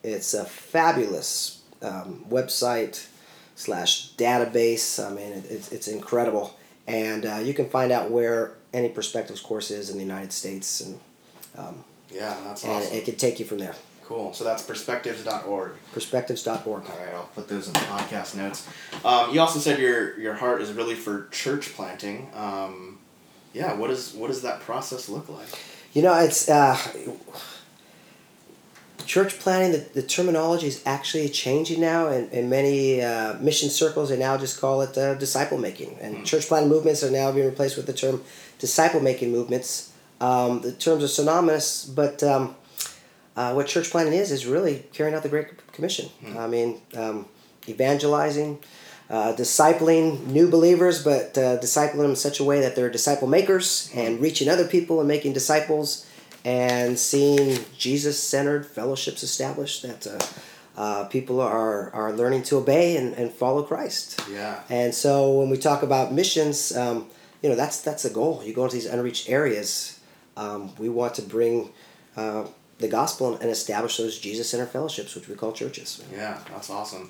It's 0.03 0.33
a 0.33 0.45
fabulous 0.45 1.61
um, 1.81 2.25
website 2.29 3.07
slash 3.55 4.13
database. 4.15 5.03
I 5.05 5.09
mean, 5.13 5.31
it, 5.33 5.45
it's, 5.51 5.71
it's 5.71 5.87
incredible. 5.87 6.57
And 6.87 7.25
uh, 7.25 7.37
you 7.43 7.53
can 7.53 7.69
find 7.69 7.91
out 7.91 8.11
where 8.11 8.53
any 8.73 8.89
Perspectives 8.89 9.41
course 9.41 9.71
is 9.71 9.89
in 9.89 9.97
the 9.97 10.03
United 10.03 10.31
States, 10.31 10.81
and, 10.81 10.99
Yeah, 12.11 12.35
that's 12.45 12.63
and 12.63 12.73
awesome. 12.73 12.95
it 12.97 13.05
can 13.05 13.15
take 13.15 13.39
you 13.39 13.45
from 13.45 13.57
there. 13.57 13.75
cool. 14.05 14.33
So 14.33 14.43
that's 14.43 14.63
perspectives.org. 14.63 15.71
Perspectives.org. 15.93 16.67
All 16.67 16.79
right, 16.79 17.13
I'll 17.13 17.29
put 17.35 17.47
those 17.49 17.67
in 17.67 17.73
the 17.73 17.79
podcast 17.79 18.35
notes. 18.35 18.67
Um, 19.03 19.33
you 19.33 19.41
also 19.41 19.59
said 19.59 19.79
your 19.79 20.17
your 20.19 20.33
heart 20.35 20.61
is 20.61 20.71
really 20.71 20.95
for 20.95 21.27
church 21.31 21.73
planting. 21.73 22.29
Um, 22.33 22.99
yeah, 23.53 23.73
what 23.73 23.89
is 23.89 24.13
what 24.13 24.27
does 24.27 24.41
that 24.43 24.61
process 24.61 25.09
look 25.09 25.27
like? 25.27 25.47
You 25.93 26.03
know, 26.03 26.13
it's 26.19 26.47
uh, 26.47 26.77
church 29.07 29.39
planting. 29.39 29.71
The, 29.71 30.01
the 30.01 30.07
terminology 30.07 30.67
is 30.67 30.83
actually 30.85 31.29
changing 31.29 31.81
now, 31.81 32.07
and 32.09 32.31
in 32.31 32.49
many 32.49 33.01
uh, 33.01 33.33
mission 33.39 33.69
circles, 33.69 34.09
they 34.09 34.17
now 34.17 34.37
just 34.37 34.59
call 34.61 34.81
it 34.81 34.97
uh, 34.97 35.15
disciple 35.15 35.57
making. 35.57 35.97
And 35.99 36.25
church 36.25 36.47
planting 36.47 36.69
movements 36.69 37.03
are 37.03 37.11
now 37.11 37.31
being 37.31 37.47
replaced 37.47 37.77
with 37.77 37.87
the 37.87 37.93
term 37.93 38.23
disciple 38.59 38.99
making 38.99 39.31
movements. 39.31 39.93
Um, 40.19 40.61
the 40.61 40.71
terms 40.71 41.03
are 41.03 41.07
synonymous, 41.07 41.85
but 41.85 42.21
um, 42.23 42.55
uh, 43.35 43.53
what 43.53 43.67
church 43.67 43.89
planting 43.89 44.13
is 44.13 44.31
is 44.31 44.45
really 44.45 44.85
carrying 44.93 45.15
out 45.15 45.23
the 45.23 45.29
Great 45.29 45.47
Commission. 45.71 46.09
I 46.37 46.47
mean, 46.47 46.81
um, 46.95 47.27
evangelizing, 47.67 48.59
uh, 49.09 49.33
discipling 49.33 50.25
new 50.27 50.49
believers, 50.49 51.03
but 51.03 51.37
uh, 51.37 51.57
discipling 51.59 51.97
them 51.97 52.09
in 52.11 52.15
such 52.15 52.39
a 52.39 52.43
way 52.43 52.59
that 52.61 52.75
they're 52.75 52.89
disciple 52.89 53.27
makers 53.27 53.91
and 53.95 54.19
reaching 54.19 54.49
other 54.49 54.67
people 54.67 54.99
and 54.99 55.07
making 55.07 55.33
disciples 55.33 56.05
and 56.45 56.97
seeing 56.97 57.59
Jesus 57.77 58.21
centered 58.21 58.65
fellowships 58.65 59.23
established 59.23 59.83
that 59.83 60.07
uh, 60.07 60.19
uh, 60.79 61.05
people 61.05 61.41
are, 61.41 61.89
are 61.91 62.13
learning 62.13 62.43
to 62.43 62.57
obey 62.57 62.97
and, 62.97 63.13
and 63.15 63.31
follow 63.31 63.63
Christ. 63.63 64.21
Yeah. 64.31 64.61
And 64.69 64.93
so 64.93 65.31
when 65.39 65.49
we 65.49 65.57
talk 65.57 65.83
about 65.83 66.13
missions, 66.13 66.75
um, 66.75 67.07
you 67.41 67.49
know, 67.49 67.55
that's 67.55 67.81
that's 67.81 68.05
a 68.05 68.09
goal. 68.09 68.43
You 68.43 68.53
go 68.53 68.63
into 68.63 68.75
these 68.75 68.85
unreached 68.85 69.29
areas. 69.29 69.99
Um, 70.35 70.73
we 70.77 70.89
want 70.89 71.15
to 71.15 71.21
bring 71.23 71.71
uh, 72.15 72.45
the 72.79 72.87
gospel 72.87 73.35
and 73.37 73.49
establish 73.49 73.97
those 73.97 74.19
Jesus 74.19 74.49
centered 74.49 74.67
fellowships, 74.67 75.15
which 75.15 75.27
we 75.27 75.35
call 75.35 75.51
churches. 75.51 76.03
Yeah, 76.13 76.39
that's 76.51 76.69
awesome. 76.69 77.09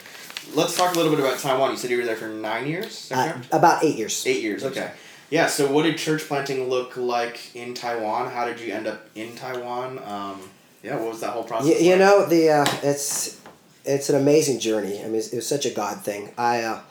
Let's 0.54 0.78
talk 0.78 0.94
a 0.94 0.98
little 0.98 1.12
bit 1.12 1.20
about 1.20 1.40
Taiwan. 1.40 1.72
You 1.72 1.78
said 1.78 1.92
you 1.92 1.98
were 1.98 2.06
there 2.06 2.16
for 2.16 2.30
nine 2.30 2.68
years. 2.68 3.12
Uh, 3.12 3.42
about 3.52 3.84
eight 3.84 3.98
years. 3.98 4.26
Eight 4.26 4.42
years. 4.42 4.64
Okay. 4.64 4.92
Yeah. 5.30 5.48
So, 5.48 5.72
what 5.72 5.84
did 5.84 5.98
church 5.98 6.24
planting 6.24 6.70
look 6.70 6.98
like 6.98 7.56
in 7.56 7.74
Taiwan? 7.74 8.32
How 8.32 8.46
did 8.46 8.60
you 8.60 8.74
end 8.74 8.88
up 8.88 9.10
in 9.16 9.36
Taiwan? 9.36 10.00
Um, 10.00 10.42
yeah. 10.84 10.96
What 10.96 11.10
was 11.10 11.22
that 11.22 11.32
whole 11.32 11.44
process? 11.44 11.68
You, 11.68 11.86
you 11.86 11.92
like? 11.92 12.00
know 12.00 12.26
the 12.26 12.50
uh, 12.50 12.66
it's 12.84 13.42
it's 13.86 14.10
an 14.10 14.16
amazing 14.16 14.60
journey. 14.60 15.00
I 15.00 15.04
mean, 15.06 15.16
it 15.16 15.34
was 15.34 15.48
such 15.48 15.66
a 15.66 15.72
God 15.72 16.04
thing. 16.04 16.32
I 16.38 16.62
uh, 16.62 16.82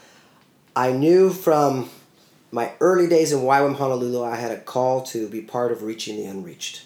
I 0.74 0.92
knew 0.92 1.30
from 1.30 1.90
my 2.50 2.72
early 2.80 3.08
days 3.08 3.32
in 3.32 3.40
YWAM 3.40 3.76
Honolulu, 3.76 4.22
I 4.24 4.36
had 4.36 4.52
a 4.52 4.60
call 4.60 5.02
to 5.04 5.28
be 5.28 5.40
part 5.40 5.72
of 5.72 5.82
reaching 5.82 6.16
the 6.16 6.24
unreached, 6.24 6.84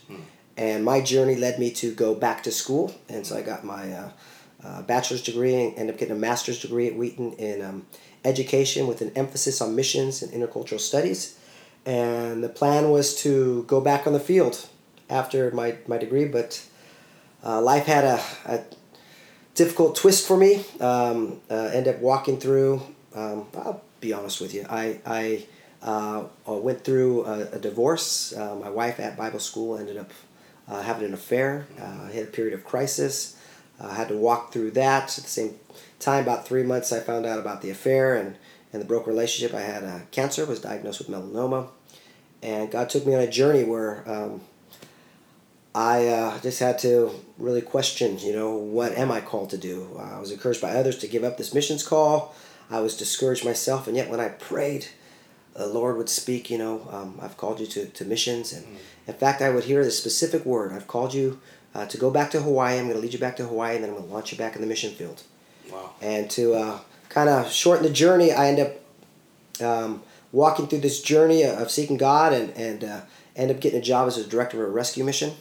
and 0.57 0.85
my 0.85 1.01
journey 1.01 1.37
led 1.37 1.59
me 1.59 1.71
to 1.73 1.93
go 1.95 2.15
back 2.15 2.43
to 2.45 2.53
school, 2.53 2.95
and 3.09 3.27
so 3.27 3.37
I 3.37 3.43
got 3.43 3.65
my 3.65 3.93
uh, 3.93 4.11
uh, 4.65 4.83
bachelor's 4.83 5.23
degree 5.23 5.55
and 5.55 5.79
ended 5.79 5.95
up 5.95 5.99
getting 5.99 6.17
a 6.17 6.19
master's 6.19 6.61
degree 6.61 6.87
at 6.87 6.95
Wheaton 6.97 7.33
in 7.35 7.63
um, 7.63 7.87
education 8.25 8.87
with 8.87 9.01
an 9.01 9.13
emphasis 9.17 9.61
on 9.61 9.75
missions 9.75 10.23
and 10.23 10.33
intercultural 10.33 10.81
studies, 10.81 11.39
and 11.87 12.43
the 12.43 12.49
plan 12.49 12.91
was 12.91 13.15
to 13.23 13.65
go 13.65 13.81
back 13.81 14.07
on 14.07 14.13
the 14.13 14.21
field 14.21 14.69
after 15.09 15.51
my, 15.51 15.77
my 15.87 15.99
degree, 15.99 16.27
but 16.27 16.65
uh, 17.45 17.61
life 17.61 17.87
had 17.87 18.05
a, 18.05 18.23
a 18.47 18.61
difficult 19.55 19.97
twist 19.97 20.27
for 20.27 20.37
me. 20.37 20.65
Um, 20.81 21.41
uh, 21.51 21.71
ended 21.73 21.97
up 21.97 22.01
walking 22.01 22.39
through. 22.39 22.83
Um, 23.15 23.47
I'll 23.55 23.83
be 24.01 24.13
honest 24.13 24.41
with 24.41 24.55
you. 24.55 24.67
I 24.69 25.01
I 25.05 25.47
uh, 25.83 26.25
went 26.47 26.85
through 26.85 27.25
a, 27.25 27.53
a 27.53 27.59
divorce. 27.59 28.33
Uh, 28.33 28.55
my 28.57 28.71
wife 28.71 29.01
at 29.01 29.17
Bible 29.17 29.41
school 29.41 29.79
ended 29.79 29.97
up 29.97 30.11
uh, 30.69 30.83
having 30.83 31.07
an 31.07 31.15
affair. 31.15 31.67
Uh, 31.81 32.09
I 32.09 32.13
had 32.13 32.25
a 32.25 32.31
period 32.31 32.55
of 32.55 32.65
crisis. 32.65 33.37
I 33.81 33.95
had 33.95 34.09
to 34.09 34.17
walk 34.17 34.53
through 34.53 34.73
that. 34.73 35.17
At 35.19 35.25
the 35.25 35.31
same 35.31 35.59
time, 35.99 36.23
about 36.23 36.47
three 36.47 36.63
months, 36.63 36.93
I 36.93 37.01
found 37.01 37.25
out 37.25 37.39
about 37.39 37.63
the 37.63 37.71
affair 37.71 38.15
and, 38.15 38.37
and 38.73 38.81
the 38.81 38.87
broke 38.87 39.07
relationship. 39.07 39.55
I 39.55 39.63
had 39.63 39.85
uh, 39.85 40.01
cancer. 40.11 40.45
Was 40.47 40.61
diagnosed 40.61 40.99
with 40.99 41.09
melanoma, 41.09 41.69
and 42.43 42.71
God 42.71 42.91
took 42.91 43.07
me 43.07 43.15
on 43.15 43.21
a 43.21 43.31
journey 43.31 43.65
where. 43.65 44.09
Um, 44.11 44.41
I 45.73 46.09
uh, 46.09 46.41
just 46.41 46.59
had 46.59 46.81
to 46.81 47.13
really 47.39 47.63
question, 47.63 48.19
you 48.19 48.33
know, 48.33 48.57
what 48.57 48.91
am 48.99 49.13
I 49.13 49.21
called 49.21 49.51
to 49.51 49.57
do? 49.57 49.89
Uh, 49.97 50.17
I 50.17 50.19
was 50.19 50.33
encouraged 50.33 50.61
by 50.61 50.71
others 50.71 50.99
to 50.99 51.07
give 51.07 51.23
up 51.23 51.39
this 51.39 51.55
missions 51.55 51.87
call. 51.87 52.35
I 52.71 52.81
was 52.81 52.97
discouraged 52.97 53.45
myself, 53.45 53.87
and 53.87 53.97
yet 53.97 54.11
when 54.11 54.19
I 54.19 54.31
prayed, 54.31 54.89
the 55.55 55.67
Lord 55.67 55.97
would 55.97 56.09
speak, 56.09 56.51
you 56.51 56.59
know, 56.59 56.89
um, 56.91 57.19
I've 57.21 57.37
called 57.37 57.61
you 57.61 57.67
to, 57.67 57.87
to 57.87 58.05
missions. 58.05 58.53
And 58.53 58.67
in 59.07 59.15
fact, 59.15 59.43
I 59.43 59.51
would 59.51 59.65
hear 59.65 59.85
the 59.85 59.91
specific 59.91 60.45
word 60.45 60.73
I've 60.73 60.87
called 60.87 61.15
you 61.15 61.41
uh, 61.75 61.87
to 61.87 61.99
go 61.99 62.11
back 62.11 62.31
to 62.33 62.41
Hawaii. 62.41 62.79
I'm 62.79 62.85
going 62.85 62.97
to 62.97 63.01
lead 63.01 63.13
you 63.13 63.19
back 63.19 63.37
to 63.37 63.47
Hawaii, 63.47 63.75
and 63.75 63.85
then 63.85 63.91
I'm 63.91 63.97
going 63.97 64.09
to 64.09 64.15
launch 64.15 64.33
you 64.33 64.39
back 64.39 64.55
in 64.55 64.63
the 64.63 64.69
mission 64.69 64.93
field. 64.93 65.23
Wow. 65.71 65.91
And 66.01 66.31
to 66.31 66.55
uh, 66.55 66.81
kind 67.11 67.29
of 67.29 67.53
shorten 67.53 67.85
the 67.85 67.93
journey, 67.93 68.33
I 68.33 68.47
end 68.49 68.61
up 68.61 69.63
um, 69.63 70.03
walking 70.33 70.67
through 70.69 70.81
this 70.81 71.03
journey 71.03 71.43
of 71.45 71.71
seeking 71.71 71.99
God 71.99 72.33
and, 72.33 72.51
and 72.57 72.83
uh, 72.85 73.01
end 73.37 73.51
up 73.51 73.61
getting 73.61 73.79
a 73.79 73.83
job 73.83 74.09
as 74.09 74.17
a 74.17 74.27
director 74.27 74.63
of 74.63 74.71
a 74.71 74.73
rescue 74.73 75.05
mission. 75.05 75.33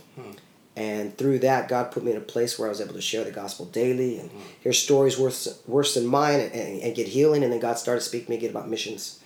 And 0.75 1.17
through 1.17 1.39
that, 1.39 1.67
God 1.67 1.91
put 1.91 2.03
me 2.03 2.11
in 2.11 2.17
a 2.17 2.21
place 2.21 2.57
where 2.57 2.67
I 2.67 2.69
was 2.69 2.79
able 2.79 2.93
to 2.93 3.01
share 3.01 3.23
the 3.23 3.31
gospel 3.31 3.65
daily 3.65 4.17
and 4.19 4.29
hear 4.61 4.71
stories 4.73 5.17
worse, 5.19 5.61
worse 5.67 5.93
than 5.95 6.07
mine 6.07 6.39
and, 6.39 6.53
and, 6.53 6.81
and 6.81 6.95
get 6.95 7.07
healing. 7.07 7.43
And 7.43 7.51
then 7.51 7.59
God 7.59 7.77
started 7.77 8.01
speaking 8.01 8.27
to 8.27 8.31
me 8.31 8.37
again 8.37 8.51
about 8.51 8.69
missions 8.69 9.19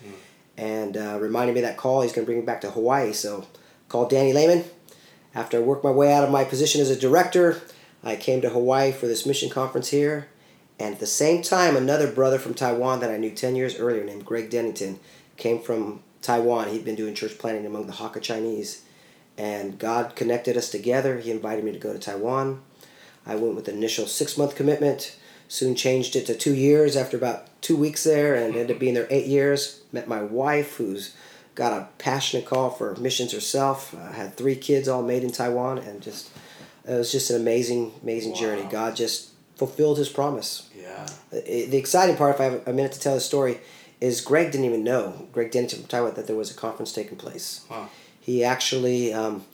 and 0.57 0.97
uh, 0.97 1.17
reminded 1.19 1.53
me 1.53 1.61
of 1.61 1.67
that 1.67 1.77
call. 1.77 2.01
He's 2.01 2.11
going 2.11 2.25
to 2.25 2.27
bring 2.27 2.39
me 2.39 2.45
back 2.45 2.61
to 2.61 2.71
Hawaii. 2.71 3.13
So 3.13 3.45
called 3.87 4.09
Danny 4.09 4.33
Lehman. 4.33 4.65
After 5.35 5.57
I 5.57 5.61
worked 5.61 5.83
my 5.83 5.91
way 5.91 6.11
out 6.13 6.23
of 6.23 6.31
my 6.31 6.43
position 6.43 6.81
as 6.81 6.89
a 6.89 6.99
director, 6.99 7.61
I 8.03 8.15
came 8.15 8.41
to 8.41 8.49
Hawaii 8.49 8.91
for 8.91 9.07
this 9.07 9.25
mission 9.25 9.49
conference 9.49 9.89
here. 9.89 10.27
And 10.83 10.95
at 10.95 10.99
the 10.99 11.07
same 11.07 11.41
time, 11.41 11.77
another 11.77 12.11
brother 12.11 12.37
from 12.37 12.53
Taiwan 12.53 12.99
that 12.99 13.09
I 13.09 13.15
knew 13.15 13.31
10 13.31 13.55
years 13.55 13.79
earlier, 13.79 14.03
named 14.03 14.25
Greg 14.25 14.49
Dennington, 14.49 14.99
came 15.37 15.61
from 15.61 16.01
Taiwan. 16.21 16.67
He'd 16.67 16.83
been 16.83 16.97
doing 16.97 17.15
church 17.15 17.37
planting 17.37 17.65
among 17.65 17.87
the 17.87 17.93
Hakka 17.93 18.21
Chinese. 18.21 18.83
And 19.37 19.79
God 19.79 20.13
connected 20.17 20.57
us 20.57 20.69
together. 20.69 21.19
He 21.19 21.31
invited 21.31 21.63
me 21.63 21.71
to 21.71 21.79
go 21.79 21.93
to 21.93 21.99
Taiwan. 21.99 22.63
I 23.25 23.35
went 23.35 23.55
with 23.55 23.69
an 23.69 23.77
initial 23.77 24.07
six 24.07 24.37
month 24.37 24.57
commitment, 24.57 25.17
soon 25.47 25.73
changed 25.73 26.17
it 26.17 26.25
to 26.25 26.35
two 26.35 26.53
years 26.53 26.97
after 26.97 27.15
about 27.15 27.47
two 27.61 27.77
weeks 27.77 28.03
there, 28.03 28.35
and 28.35 28.53
ended 28.53 28.71
up 28.71 28.79
being 28.79 28.93
there 28.93 29.07
eight 29.09 29.27
years. 29.27 29.83
Met 29.93 30.09
my 30.09 30.21
wife, 30.21 30.75
who's 30.75 31.15
got 31.55 31.71
a 31.71 31.87
passionate 31.97 32.45
call 32.45 32.69
for 32.69 32.93
missions 32.97 33.31
herself. 33.31 33.95
I 33.95 34.11
had 34.11 34.35
three 34.35 34.57
kids 34.57 34.89
all 34.89 35.01
made 35.01 35.23
in 35.23 35.31
Taiwan, 35.31 35.77
and 35.77 36.01
just 36.01 36.29
it 36.85 36.91
was 36.91 37.09
just 37.09 37.29
an 37.29 37.39
amazing, 37.39 37.93
amazing 38.03 38.35
journey. 38.35 38.67
God 38.69 38.97
just 38.97 39.29
fulfilled 39.65 39.97
His 39.97 40.09
promise. 40.09 40.69
Yeah. 40.75 41.07
The 41.31 41.67
the 41.67 41.77
exciting 41.77 42.17
part, 42.17 42.35
if 42.35 42.41
I 42.41 42.45
have 42.45 42.67
a 42.67 42.73
minute 42.73 42.91
to 42.93 42.99
tell 42.99 43.15
the 43.15 43.21
story, 43.21 43.59
is 44.01 44.19
Greg 44.19 44.51
didn't 44.51 44.65
even 44.65 44.83
know, 44.83 45.27
Greg 45.31 45.51
Dennington 45.51 45.79
from 45.79 45.87
Taiwan, 45.87 46.13
that 46.15 46.27
there 46.27 46.35
was 46.35 46.51
a 46.51 46.53
conference 46.53 46.91
taking 46.91 47.17
place. 47.17 47.65
Wow. 47.69 47.89
He 48.19 48.43
actually 48.43 49.13
um, 49.13 49.45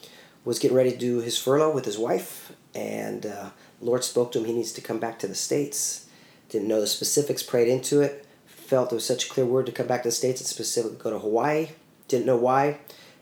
was 0.46 0.58
getting 0.58 0.78
ready 0.78 0.92
to 0.92 0.98
do 0.98 1.20
his 1.20 1.38
furlough 1.38 1.72
with 1.72 1.86
his 1.86 1.98
wife, 1.98 2.52
and 2.74 3.26
uh, 3.26 3.50
Lord 3.82 4.04
spoke 4.04 4.32
to 4.32 4.40
him. 4.40 4.46
He 4.46 4.54
needs 4.54 4.72
to 4.74 4.82
come 4.82 5.00
back 5.00 5.20
to 5.20 5.28
the 5.28 5.36
States. 5.36 6.08
Didn't 6.50 6.68
know 6.68 6.82
the 6.82 6.88
specifics, 6.88 7.44
prayed 7.44 7.68
into 7.68 8.02
it, 8.02 8.26
felt 8.48 8.92
it 8.92 8.96
was 8.96 9.06
such 9.06 9.26
a 9.26 9.30
clear 9.30 9.46
word 9.46 9.68
to 9.68 9.72
come 9.72 9.86
back 9.88 10.02
to 10.04 10.10
the 10.10 10.12
States 10.12 10.42
and 10.42 10.48
specifically 10.48 10.98
go 10.98 11.12
to 11.12 11.20
Hawaii. 11.20 11.70
Didn't 12.08 12.26
know 12.26 12.38
why, 12.38 12.80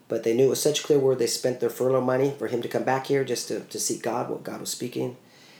but 0.08 0.24
they 0.24 0.34
knew 0.34 0.46
it 0.46 0.50
was 0.50 0.62
such 0.62 0.80
a 0.80 0.84
clear 0.84 1.00
word 1.00 1.20
they 1.20 1.28
spent 1.28 1.60
their 1.60 1.70
furlough 1.70 2.00
money 2.00 2.34
for 2.40 2.48
him 2.48 2.62
to 2.62 2.70
come 2.70 2.86
back 2.86 3.08
here 3.08 3.26
just 3.26 3.50
to, 3.50 3.60
to 3.60 3.80
seek 3.80 4.02
God, 4.02 4.30
what 4.30 4.44
God 4.44 4.62
was 4.62 4.70
speaking. 4.70 5.18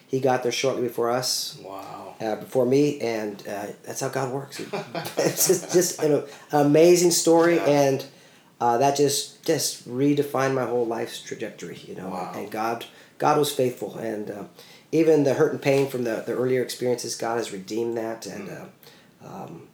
He 0.08 0.20
got 0.20 0.42
there 0.44 0.52
shortly 0.52 0.84
before 0.84 1.10
us 1.10 1.58
Wow. 1.64 2.16
uh, 2.22 2.36
before 2.38 2.66
me, 2.66 3.00
and 3.02 3.42
uh, 3.48 3.68
that's 3.84 4.00
how 4.00 4.08
God 4.10 4.34
works. 4.34 4.60
it's 5.18 5.48
just, 5.48 5.74
just 5.74 6.02
an 6.02 6.24
amazing 6.52 7.12
story, 7.12 7.56
Yeah. 7.58 7.66
and 7.66 8.06
uh, 8.62 8.78
that 8.78 8.96
just 8.98 9.44
just 9.46 9.88
redefined 9.88 10.54
my 10.56 10.66
whole 10.66 10.86
life's 10.86 11.22
trajectory. 11.22 11.78
You 11.86 11.96
know, 11.96 12.10
Wow. 12.10 12.32
and 12.36 12.50
God 12.50 12.86
God 13.18 13.38
was 13.38 13.52
faithful, 13.54 13.98
and 13.98 14.32
uh, 14.32 14.44
even 14.92 15.24
the 15.26 15.34
hurt 15.34 15.52
and 15.52 15.62
pain 15.62 15.88
from 15.90 16.06
the, 16.06 16.24
the 16.26 16.34
earlier 16.34 16.62
experiences, 16.62 17.16
God 17.16 17.38
has 17.38 17.52
redeemed 17.52 17.98
that, 17.98 18.26
and 18.26 18.48
Mm. 18.50 18.62
uh, 19.26 19.28
um, 19.44 19.68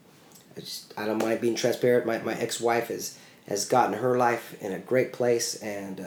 I 0.57 0.61
just 0.61 0.93
I 0.97 1.05
don't 1.05 1.19
mind 1.21 1.41
being 1.41 1.55
transparent. 1.55 2.05
My 2.07 2.17
my 2.19 2.33
ex 2.33 2.59
wife 2.59 2.87
has 2.87 3.17
has 3.47 3.65
gotten 3.65 3.93
her 3.99 4.17
life 4.17 4.55
in 4.61 4.71
a 4.73 4.79
great 4.79 5.13
place, 5.13 5.55
and. 5.61 6.03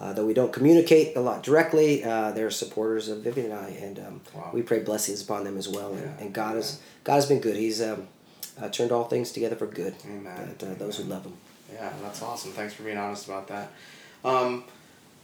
Uh, 0.00 0.14
though 0.14 0.24
we 0.24 0.32
don't 0.32 0.52
communicate 0.52 1.14
a 1.14 1.20
lot 1.20 1.42
directly, 1.42 2.02
uh, 2.02 2.30
they're 2.32 2.50
supporters 2.50 3.08
of 3.08 3.18
Vivian 3.18 3.50
and 3.52 3.60
I, 3.60 3.68
and 3.68 3.98
um, 3.98 4.20
Wow. 4.34 4.50
we 4.54 4.62
pray 4.62 4.78
blessings 4.78 5.20
upon 5.20 5.44
them 5.44 5.58
as 5.58 5.68
well. 5.68 5.90
And, 5.92 6.00
Yeah. 6.00 6.24
and 6.24 6.32
God 6.32 6.54
has 6.56 6.78
God 7.04 7.16
has 7.16 7.26
been 7.26 7.40
good. 7.40 7.56
He's 7.56 7.82
um, 7.82 8.08
uh, 8.60 8.68
turned 8.70 8.92
all 8.92 9.04
things 9.04 9.30
together 9.30 9.56
for 9.56 9.66
good. 9.66 9.94
Amen. 10.06 10.54
That, 10.58 10.66
uh, 10.70 10.74
those 10.74 10.96
who 10.96 11.04
love 11.04 11.24
Him. 11.24 11.34
Yeah, 11.72 11.92
that's 12.02 12.22
awesome. 12.22 12.52
Thanks 12.52 12.72
for 12.74 12.82
being 12.82 12.96
honest 12.96 13.26
about 13.26 13.46
that. 13.48 13.72
Um, 14.24 14.64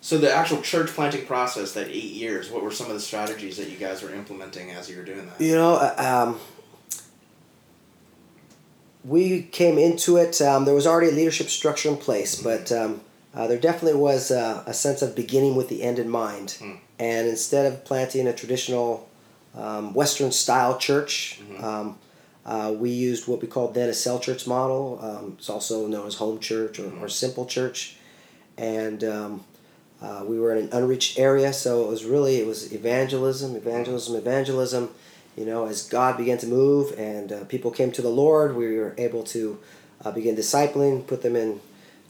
so 0.02 0.18
the 0.18 0.30
actual 0.33 0.61
church 0.62 0.90
planting 0.90 1.25
process, 1.26 1.73
that 1.73 1.88
eight 1.88 2.12
years, 2.12 2.50
what 2.50 2.62
were 2.62 2.71
some 2.71 2.87
of 2.88 2.92
the 2.95 3.00
strategies 3.00 3.56
that 3.56 3.68
you 3.71 3.76
guys 3.78 4.02
were 4.02 4.14
implementing 4.14 4.71
as 4.73 4.88
you 4.90 4.97
were 4.99 5.02
doing 5.04 5.26
that? 5.26 5.40
You 5.40 5.54
know, 5.54 5.75
uh, 5.76 6.26
um, 6.28 6.40
we 9.04 9.42
came 9.42 9.78
into 9.78 10.16
it. 10.18 10.40
Um, 10.42 10.64
there 10.64 10.75
was 10.75 10.87
already 10.87 11.11
a 11.11 11.14
leadership 11.14 11.49
structure 11.49 11.88
in 11.88 11.97
place, 11.97 12.40
but 12.40 12.71
um, 12.73 13.00
uh, 13.37 13.47
there 13.47 13.59
definitely 13.59 14.00
was 14.00 14.31
uh, 14.31 14.64
a 14.66 14.73
sense 14.73 15.02
of 15.02 15.14
beginning 15.14 15.55
with 15.55 15.69
the 15.69 15.83
end 15.83 15.99
in 15.99 16.09
mind. 16.09 16.57
Mm. 16.59 16.78
And 16.99 17.28
instead 17.28 17.71
of 17.71 17.85
planting 17.85 18.26
a 18.26 18.33
traditional 18.33 19.07
um, 19.55 19.93
Western 19.93 20.33
style 20.33 20.78
church, 20.78 21.40
um, 21.61 21.99
uh, 22.47 22.75
we 22.75 22.90
used 22.90 23.28
what 23.28 23.43
we 23.43 23.49
called 23.49 23.75
then 23.75 23.90
a 23.90 23.95
cell 23.95 24.19
church 24.19 24.47
model. 24.47 24.99
Um, 25.02 25.35
it's 25.37 25.50
also 25.50 25.87
known 25.87 26.07
as 26.07 26.14
home 26.14 26.38
church 26.38 26.78
or, 26.78 26.90
or 26.99 27.09
simple 27.09 27.45
church. 27.45 27.97
And 28.57 29.05
um, 29.05 29.45
uh, 30.00 30.25
we 30.26 30.38
were 30.38 30.57
in 30.57 30.64
an 30.64 30.73
unreached 30.73 31.19
area, 31.19 31.52
so 31.52 31.85
it 31.85 31.88
was 31.88 32.05
really 32.05 32.37
it 32.37 32.47
was 32.47 32.73
evangelism, 32.73 33.55
evangelism, 33.55 34.16
evangelism. 34.16 34.90
You 35.37 35.45
know, 35.45 35.66
as 35.66 35.87
God 35.87 36.16
began 36.16 36.38
to 36.38 36.47
move 36.47 36.99
and 36.99 37.31
uh, 37.31 37.45
people 37.45 37.71
came 37.71 37.93
to 37.93 38.00
the 38.00 38.09
Lord, 38.09 38.57
we 38.57 38.78
were 38.78 38.95
able 38.97 39.23
to 39.25 39.59
uh, 40.02 40.11
begin 40.11 40.35
discipling, 40.37 41.07
put 41.07 41.21
them 41.21 41.37
in 41.37 41.61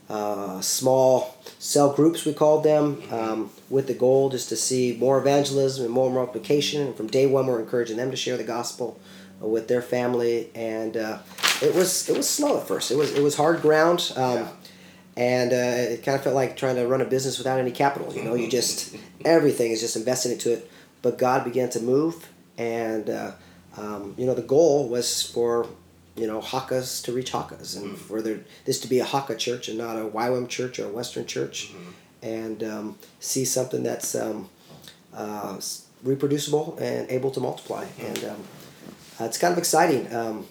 uh, 0.09 0.61
small 0.61 1.37
cell 1.59 1.93
groups, 1.93 2.25
we 2.25 2.33
called 2.33 2.63
them, 2.65 3.03
um, 3.11 3.51
with 3.71 3.87
the 3.89 3.95
goal 3.95 4.31
just 4.31 4.49
to 4.51 4.57
see 4.57 4.97
more 4.99 5.19
evangelism 5.19 5.85
and 5.85 5.93
more 5.93 6.11
multiplication. 6.11 6.83
And 6.87 6.95
from 6.97 7.09
day 7.09 7.27
one, 7.27 7.47
we're 7.47 7.61
encouraging 7.61 7.97
them 7.97 8.11
to 8.11 8.17
share 8.17 8.37
the 8.37 8.45
gospel 8.45 8.99
uh, 9.43 9.47
with 9.49 9.67
their 9.69 9.83
family, 9.83 10.51
and 10.55 10.97
uh, 10.97 11.19
it 11.61 11.75
was 11.75 12.09
it 12.09 12.17
was 12.17 12.29
slow 12.29 12.59
at 12.61 12.69
first. 12.69 12.91
It 12.91 12.97
was 12.97 13.13
it 13.13 13.23
was 13.23 13.37
hard 13.37 13.61
ground. 13.63 14.13
Um, 14.17 14.35
Yeah. 14.35 14.49
and 15.17 15.53
uh, 15.53 15.93
it 15.95 16.03
kind 16.05 16.17
of 16.17 16.23
felt 16.23 16.37
like 16.37 16.57
trying 16.57 16.77
to 16.77 16.87
run 16.87 17.01
a 17.01 17.05
business 17.05 17.39
without 17.39 17.59
any 17.59 17.73
capital. 17.73 18.13
You 18.15 18.23
know, 18.23 18.35
you 18.35 18.49
just 18.49 18.95
everything 19.25 19.73
is 19.73 19.81
just 19.81 19.97
invested 19.97 20.33
into 20.33 20.53
it. 20.53 20.71
But 21.03 21.19
God 21.19 21.45
began 21.45 21.69
to 21.71 21.81
move, 21.81 22.29
and 22.59 23.11
uh, 23.11 23.33
um, 23.77 24.15
you 24.19 24.27
know 24.27 24.35
the 24.35 24.43
goal 24.43 24.89
was 24.89 25.23
for 25.23 25.67
you 26.17 26.27
know 26.27 26.41
Hakkas 26.41 27.03
to 27.05 27.13
reach 27.13 27.33
Hakkas, 27.33 27.77
and 27.77 27.97
for 27.97 28.23
there, 28.23 28.41
this 28.65 28.81
to 28.81 28.89
be 28.89 29.01
a 29.01 29.05
Hakka 29.05 29.37
church 29.39 29.69
and 29.69 29.79
not 29.79 29.97
a 29.97 30.05
YWAM 30.05 30.49
church 30.49 30.79
or 30.79 30.87
a 30.87 30.89
Western 30.89 31.27
church, 31.27 31.73
and 32.23 32.63
um, 32.65 32.99
see 33.21 33.45
something 33.45 33.83
that's 33.83 34.15
um, 34.15 34.49
uh, 35.15 35.61
reproducible 36.03 36.77
and 36.81 37.09
able 37.11 37.31
to 37.31 37.41
multiply. 37.41 37.85
And 38.01 38.25
um, 38.25 38.41
uh, 39.21 39.25
it's 39.25 39.39
kind 39.39 39.53
of 39.53 39.59
exciting. 39.59 40.15
Um, 40.15 40.47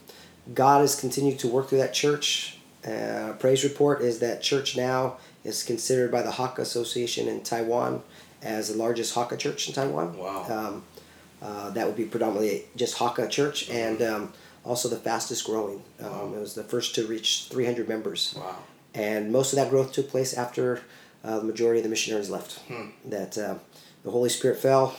God 0.54 0.82
has 0.82 1.00
continued 1.00 1.40
to 1.40 1.48
work 1.48 1.70
through 1.70 1.80
that 1.80 1.94
church 1.94 2.56
Uh, 2.86 3.34
praise 3.40 3.64
report 3.64 4.02
is 4.02 4.20
that 4.20 4.42
church 4.44 4.78
now 4.78 5.18
is 5.44 5.64
considered 5.64 6.12
by 6.12 6.22
the 6.22 6.30
Hakka 6.32 6.60
Association 6.60 7.28
in 7.28 7.42
Taiwan 7.42 8.02
as 8.44 8.70
the 8.72 8.78
largest 8.78 9.16
Hakka 9.16 9.38
church 9.40 9.68
in 9.68 9.74
Taiwan. 9.74 10.16
Wow. 10.18 10.46
Um, 10.50 10.84
uh, 11.42 11.70
that 11.72 11.86
would 11.88 11.96
be 11.96 12.06
predominantly 12.06 12.66
just 12.76 12.98
Hakka 12.98 13.30
church 13.30 13.70
and 13.70 14.02
um, 14.02 14.34
also 14.66 14.90
the 14.90 14.98
fastest 14.98 15.46
growing. 15.46 15.84
Um, 16.02 16.34
It 16.36 16.40
was 16.40 16.54
the 16.56 16.64
first 16.64 16.96
to 16.96 17.06
reach 17.08 17.48
300 17.50 17.88
members. 17.88 18.34
Wow. 18.38 18.56
And 18.94 19.32
most 19.32 19.54
of 19.54 19.58
that 19.58 19.70
growth 19.70 19.92
took 19.92 20.10
place 20.10 20.34
after 20.34 20.82
uh, 21.24 21.40
the 21.40 21.46
majority 21.46 21.80
of 21.80 21.84
the 21.84 21.90
missionaries 21.90 22.30
left. 22.30 22.60
That 23.06 23.38
uh, 23.38 23.56
the 24.04 24.12
Holy 24.12 24.30
Spirit 24.30 24.58
fell, 24.60 24.96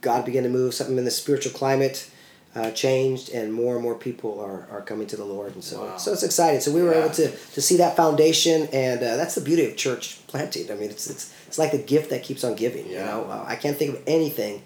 God 0.00 0.24
began 0.24 0.42
to 0.42 0.48
move, 0.48 0.74
something 0.74 0.98
in 0.98 1.04
the 1.04 1.10
spiritual 1.10 1.52
climate 1.52 2.10
uh, 2.54 2.70
changed, 2.72 3.30
and 3.30 3.52
more 3.54 3.74
and 3.74 3.82
more 3.82 3.94
people 3.94 4.38
are, 4.40 4.66
are 4.70 4.82
coming 4.82 5.06
to 5.06 5.16
the 5.16 5.24
Lord. 5.24 5.54
And 5.54 5.64
so, 5.64 5.84
Wow. 5.84 5.96
so 5.96 6.12
it's 6.12 6.22
exciting. 6.22 6.60
So 6.60 6.72
we 6.72 6.82
were 6.82 6.92
Yeah. 6.92 7.04
able 7.04 7.14
to, 7.14 7.30
to 7.30 7.62
see 7.62 7.76
that 7.76 7.96
foundation, 7.96 8.68
and 8.72 9.00
uh, 9.00 9.16
that's 9.16 9.34
the 9.36 9.40
beauty 9.40 9.64
of 9.70 9.76
church 9.76 10.18
planting. 10.26 10.70
I 10.70 10.74
mean, 10.74 10.90
it's, 10.90 11.08
it's, 11.08 11.32
it's 11.46 11.58
like 11.58 11.70
the 11.70 11.78
gift 11.78 12.10
that 12.10 12.22
keeps 12.24 12.42
on 12.44 12.54
giving. 12.56 12.88
You 12.90 12.96
know, 12.98 13.24
uh, 13.30 13.44
I 13.46 13.56
can't 13.56 13.76
think 13.78 13.94
of 13.94 14.02
anything 14.06 14.62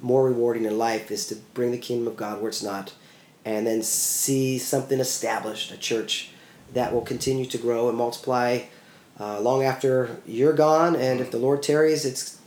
more 0.00 0.24
rewarding 0.24 0.64
in 0.64 0.78
life 0.78 1.10
is 1.10 1.26
to 1.28 1.34
bring 1.52 1.72
the 1.72 1.78
kingdom 1.78 2.06
of 2.06 2.16
God 2.16 2.40
where 2.40 2.48
it's 2.48 2.62
not, 2.62 2.94
and 3.46 3.64
then 3.64 3.80
see 3.80 4.58
something 4.58 4.98
established, 4.98 5.70
a 5.70 5.76
church 5.76 6.30
that 6.74 6.92
will 6.92 7.00
continue 7.00 7.46
to 7.46 7.56
grow 7.56 7.88
and 7.88 7.96
multiply 7.96 8.62
uh, 9.20 9.40
long 9.40 9.62
after 9.62 10.16
you're 10.26 10.52
gone. 10.52 10.96
And 10.96 11.20
if 11.20 11.30
the 11.30 11.38
Lord 11.38 11.62
tarries, 11.62 12.04
it's 12.04 12.40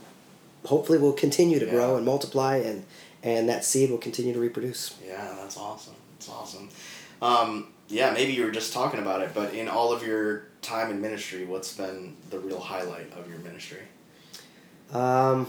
hopefully 0.66 0.98
will 0.98 1.14
continue 1.14 1.58
to 1.58 1.64
grow 1.64 1.96
and 1.96 2.04
multiply, 2.04 2.58
and 2.58 2.84
and 3.22 3.48
that 3.48 3.64
seed 3.64 3.90
will 3.90 3.98
continue 3.98 4.34
to 4.34 4.38
reproduce. 4.38 4.96
Yeah, 5.04 5.34
that's 5.40 5.56
awesome. 5.56 5.94
That's 6.12 6.28
awesome. 6.28 6.68
Um, 7.22 7.68
yeah, 7.88 8.12
maybe 8.12 8.32
you 8.34 8.44
were 8.44 8.50
just 8.50 8.72
talking 8.72 9.00
about 9.00 9.22
it, 9.22 9.30
but 9.34 9.54
in 9.54 9.68
all 9.68 9.92
of 9.92 10.06
your 10.06 10.44
time 10.60 10.90
in 10.90 11.00
ministry, 11.00 11.46
what's 11.46 11.74
been 11.74 12.14
the 12.28 12.38
real 12.38 12.60
highlight 12.60 13.12
of 13.14 13.28
your 13.28 13.38
ministry? 13.38 13.80
Um, 14.92 15.46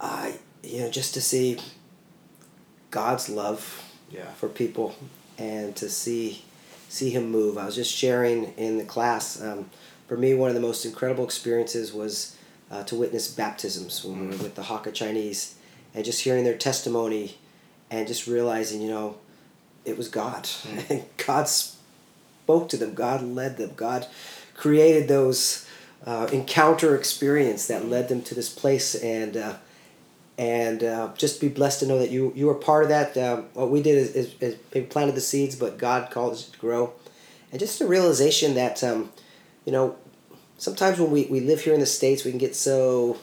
I 0.00 0.34
you 0.62 0.80
know 0.80 0.90
just 0.90 1.14
to 1.14 1.20
see 1.20 1.58
God's 2.90 3.28
love 3.28 3.84
Yeah. 4.10 4.32
for 4.34 4.48
people 4.48 4.94
and 5.38 5.74
to 5.76 5.88
see 5.88 6.42
see 6.88 7.10
him 7.10 7.30
move. 7.30 7.56
I 7.56 7.66
was 7.66 7.76
just 7.76 7.92
sharing 7.92 8.52
in 8.56 8.76
the 8.76 8.84
class. 8.84 9.40
Um, 9.40 9.70
for 10.08 10.16
me, 10.16 10.34
one 10.34 10.48
of 10.48 10.54
the 10.56 10.60
most 10.60 10.84
incredible 10.84 11.22
experiences 11.24 11.92
was 11.92 12.34
uh, 12.68 12.82
to 12.84 12.96
witness 12.96 13.28
baptisms 13.32 14.04
when 14.04 14.18
we 14.20 14.26
were 14.36 14.42
with 14.42 14.56
the 14.56 14.62
Hakka 14.62 14.92
Chinese, 14.92 15.54
and 15.94 16.04
just 16.04 16.22
hearing 16.22 16.42
their 16.42 16.58
testimony, 16.58 17.36
and 17.92 18.08
just 18.08 18.26
realizing, 18.26 18.80
you 18.82 18.88
know, 18.90 19.18
it 19.84 19.96
was 19.96 20.08
God, 20.08 20.48
and 20.88 21.04
God 21.26 21.46
spoke 21.46 22.68
to 22.70 22.76
them. 22.76 22.94
God 22.94 23.22
led 23.22 23.56
them. 23.56 23.70
God 23.76 24.08
created 24.54 25.06
those 25.06 25.64
uh, 26.04 26.28
encounter 26.32 26.96
experience 26.96 27.68
that 27.68 27.86
led 27.86 28.08
them 28.08 28.20
to 28.22 28.34
this 28.34 28.48
place, 28.52 28.96
and. 28.96 29.36
Uh, 29.36 29.54
and 30.40 30.82
uh, 30.82 31.10
just 31.18 31.38
be 31.38 31.48
blessed 31.48 31.80
to 31.80 31.86
know 31.86 31.98
that 31.98 32.10
you 32.10 32.32
you 32.34 32.46
were 32.46 32.54
part 32.54 32.82
of 32.82 32.88
that. 32.88 33.14
Um, 33.18 33.44
what 33.52 33.70
we 33.70 33.82
did 33.82 33.98
is, 33.98 34.14
is, 34.16 34.34
is 34.40 34.56
maybe 34.74 34.86
planted 34.86 35.14
the 35.14 35.20
seeds, 35.20 35.54
but 35.54 35.76
God 35.76 36.10
called 36.10 36.32
us 36.32 36.48
to 36.48 36.58
grow, 36.58 36.94
and 37.52 37.60
just 37.60 37.82
a 37.82 37.86
realization 37.86 38.54
that 38.54 38.82
um, 38.82 39.12
you 39.66 39.72
know 39.72 39.96
sometimes 40.56 40.98
when 40.98 41.10
we, 41.10 41.26
we 41.26 41.40
live 41.40 41.60
here 41.60 41.74
in 41.74 41.80
the 41.80 41.86
states, 41.86 42.24
we 42.24 42.30
can 42.30 42.38
get 42.38 42.56
so 42.56 43.18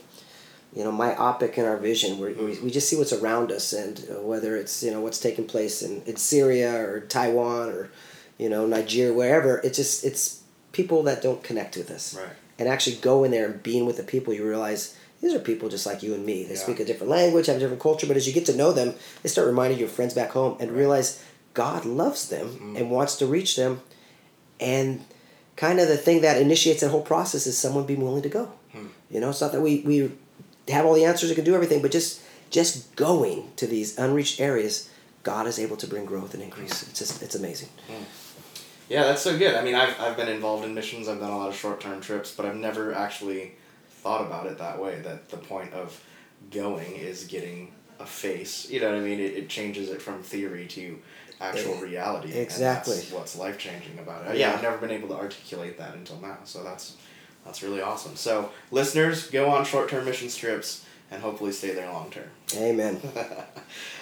you 0.75 0.83
know 0.83 0.91
myopic 0.91 1.57
in 1.57 1.65
our 1.65 1.77
vision. 1.77 2.19
We 2.19 2.59
we 2.59 2.69
just 2.69 2.87
see 2.87 2.95
what's 2.95 3.13
around 3.13 3.51
us, 3.51 3.73
and 3.73 3.99
uh, 4.11 4.21
whether 4.21 4.55
it's 4.55 4.83
you 4.83 4.91
know 4.91 5.01
what's 5.01 5.19
taking 5.19 5.47
place 5.47 5.81
in, 5.81 6.03
in 6.03 6.17
Syria 6.17 6.71
or 6.75 6.99
Taiwan 6.99 7.69
or 7.69 7.89
you 8.37 8.47
know 8.47 8.67
Nigeria, 8.67 9.11
wherever. 9.11 9.57
It's 9.63 9.77
just 9.77 10.05
it's 10.05 10.43
people 10.71 11.01
that 11.03 11.23
don't 11.23 11.41
connect 11.41 11.77
with 11.77 11.89
us, 11.89 12.15
Right. 12.15 12.35
And 12.59 12.67
actually 12.67 12.95
go 12.97 13.23
in 13.23 13.31
there 13.31 13.45
and 13.45 13.61
being 13.63 13.85
with 13.85 13.97
the 13.97 14.03
people, 14.03 14.33
you 14.33 14.47
realize 14.47 14.95
these 15.21 15.33
are 15.33 15.39
people 15.39 15.67
just 15.69 15.85
like 15.85 16.03
you 16.03 16.13
and 16.13 16.25
me. 16.25 16.43
They 16.43 16.53
Yeah. 16.55 16.59
speak 16.59 16.79
a 16.79 16.85
different 16.85 17.09
language, 17.11 17.47
have 17.47 17.55
a 17.57 17.59
different 17.59 17.81
culture, 17.81 18.05
but 18.07 18.17
as 18.17 18.27
you 18.27 18.33
get 18.33 18.45
to 18.47 18.55
know 18.55 18.71
them, 18.71 18.93
they 19.23 19.29
start 19.29 19.47
reminding 19.47 19.79
you 19.79 19.85
of 19.85 19.91
friends 19.91 20.13
back 20.13 20.31
home 20.31 20.57
and 20.59 20.71
realize 20.71 21.19
God 21.53 21.85
loves 21.85 22.29
them 22.29 22.47
Mm-hmm. 22.49 22.75
and 22.77 22.91
wants 22.91 23.15
to 23.17 23.25
reach 23.25 23.55
them. 23.55 23.81
And 24.59 25.05
kind 25.55 25.79
of 25.79 25.87
the 25.87 25.97
thing 25.97 26.21
that 26.21 26.39
initiates 26.41 26.81
that 26.81 26.89
whole 26.89 27.01
process 27.01 27.47
is 27.47 27.57
someone 27.57 27.85
being 27.85 28.01
willing 28.01 28.21
to 28.23 28.29
go. 28.29 28.51
Hmm. 28.73 28.87
You 29.09 29.19
know, 29.19 29.29
it's 29.29 29.41
not 29.41 29.51
that 29.53 29.61
we, 29.61 29.81
we 29.81 30.11
have 30.67 30.85
all 30.85 30.93
the 30.93 31.05
answers 31.05 31.29
and 31.29 31.35
can 31.35 31.45
do 31.45 31.55
everything, 31.55 31.81
but 31.81 31.91
just 31.91 32.21
just 32.49 32.95
going 32.95 33.49
to 33.57 33.67
these 33.67 33.97
unreached 33.97 34.39
areas, 34.39 34.89
God 35.23 35.47
is 35.47 35.59
able 35.59 35.75
to 35.77 35.87
bring 35.87 36.05
growth 36.05 36.33
and 36.33 36.41
increase. 36.41 36.83
It's 36.83 36.97
just 36.99 37.21
it's 37.21 37.35
amazing. 37.35 37.69
Yeah, 38.89 39.03
that's 39.03 39.21
so 39.21 39.37
good. 39.37 39.55
I 39.55 39.63
mean, 39.63 39.75
I've, 39.75 39.99
I've 39.99 40.15
been 40.17 40.29
involved 40.29 40.63
in 40.65 40.73
missions, 40.73 41.07
I've 41.07 41.19
done 41.19 41.31
a 41.31 41.37
lot 41.37 41.49
of 41.49 41.55
short 41.55 41.81
term 41.81 41.99
trips, 42.01 42.33
but 42.33 42.45
I've 42.45 42.55
never 42.55 42.93
actually 42.93 43.53
thought 43.89 44.21
about 44.25 44.45
it 44.47 44.57
that 44.59 44.81
way 44.81 44.99
that 45.01 45.29
the 45.29 45.37
point 45.37 45.73
of 45.73 46.01
going 46.51 46.95
is 46.95 47.25
getting 47.25 47.73
a 47.99 48.05
face. 48.05 48.69
You 48.69 48.79
know 48.79 48.91
what 48.91 48.97
I 48.99 49.01
mean? 49.01 49.19
It, 49.19 49.33
it 49.33 49.49
changes 49.49 49.89
it 49.89 50.01
from 50.01 50.21
theory 50.23 50.67
to 50.67 50.99
actual 51.41 51.75
Eh, 51.75 51.81
reality. 51.81 52.31
exactly. 52.33 52.93
And 52.93 53.01
that's 53.03 53.11
what's 53.11 53.35
life 53.35 53.57
changing 53.57 53.99
about 53.99 54.25
it. 54.27 54.37
Yeah. 54.37 54.49
Yeah, 54.49 54.55
I've 54.55 54.63
never 54.63 54.77
been 54.77 54.91
able 54.91 55.09
to 55.09 55.15
articulate 55.15 55.77
that 55.79 55.93
until 55.95 56.19
now, 56.21 56.37
so 56.45 56.63
that's 56.63 56.95
that's 57.45 57.61
really 57.63 57.81
awesome. 57.81 58.15
So, 58.15 58.51
listeners, 58.71 59.29
go 59.29 59.49
on 59.49 59.65
short 59.65 59.89
term 59.89 60.05
mission 60.05 60.29
trips 60.29 60.85
and 61.11 61.21
hopefully 61.21 61.51
stay 61.51 61.73
there 61.73 61.91
long 61.91 62.09
term. 62.09 62.29
Amen. 62.55 63.01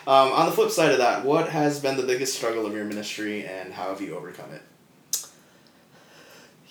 Um, 0.07 0.31
on 0.33 0.45
the 0.45 0.51
flip 0.51 0.69
side 0.69 0.91
of 0.91 0.99
that, 0.99 1.25
what 1.25 1.49
has 1.49 1.79
been 1.79 1.97
the 1.97 2.03
biggest 2.03 2.35
struggle 2.35 2.67
of 2.67 2.73
your 2.75 2.85
ministry 2.85 3.43
and 3.47 3.73
how 3.73 3.89
have 3.89 4.01
you 4.01 4.15
overcome 4.15 4.51
it? 4.53 4.61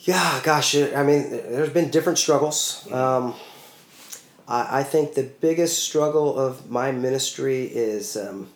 Yeah, 0.05 0.41
gosh, 0.45 0.75
it- 0.75 0.95
I 0.95 1.03
mean, 1.03 1.31
there's 1.31 1.71
been 1.71 1.91
different 1.91 2.19
struggles. 2.19 2.87
Um, 2.93 3.35
I, 4.47 4.81
I 4.81 4.83
think 4.83 5.15
the 5.15 5.23
biggest 5.23 5.83
struggle 5.83 6.39
of 6.39 6.71
my 6.71 6.93
ministry 6.93 7.65
is, 7.65 8.17
um, 8.17 8.49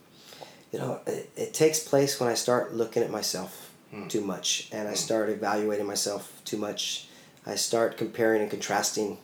you 0.73 0.79
know, 0.79 1.01
it, 1.07 1.31
it 1.37 1.55
takes 1.55 1.81
place 1.81 2.21
when 2.21 2.29
I 2.29 2.35
start 2.35 2.75
looking 2.75 3.03
at 3.03 3.11
myself 3.11 3.65
too 4.11 4.21
much 4.21 4.69
and 4.71 4.87
I 4.87 4.93
start 4.93 5.31
evaluating 5.31 5.87
myself 5.87 6.43
too 6.45 6.59
much. 6.59 7.09
I 7.47 7.55
start 7.55 7.97
comparing 7.97 8.43
and 8.43 8.51
contrasting 8.51 9.17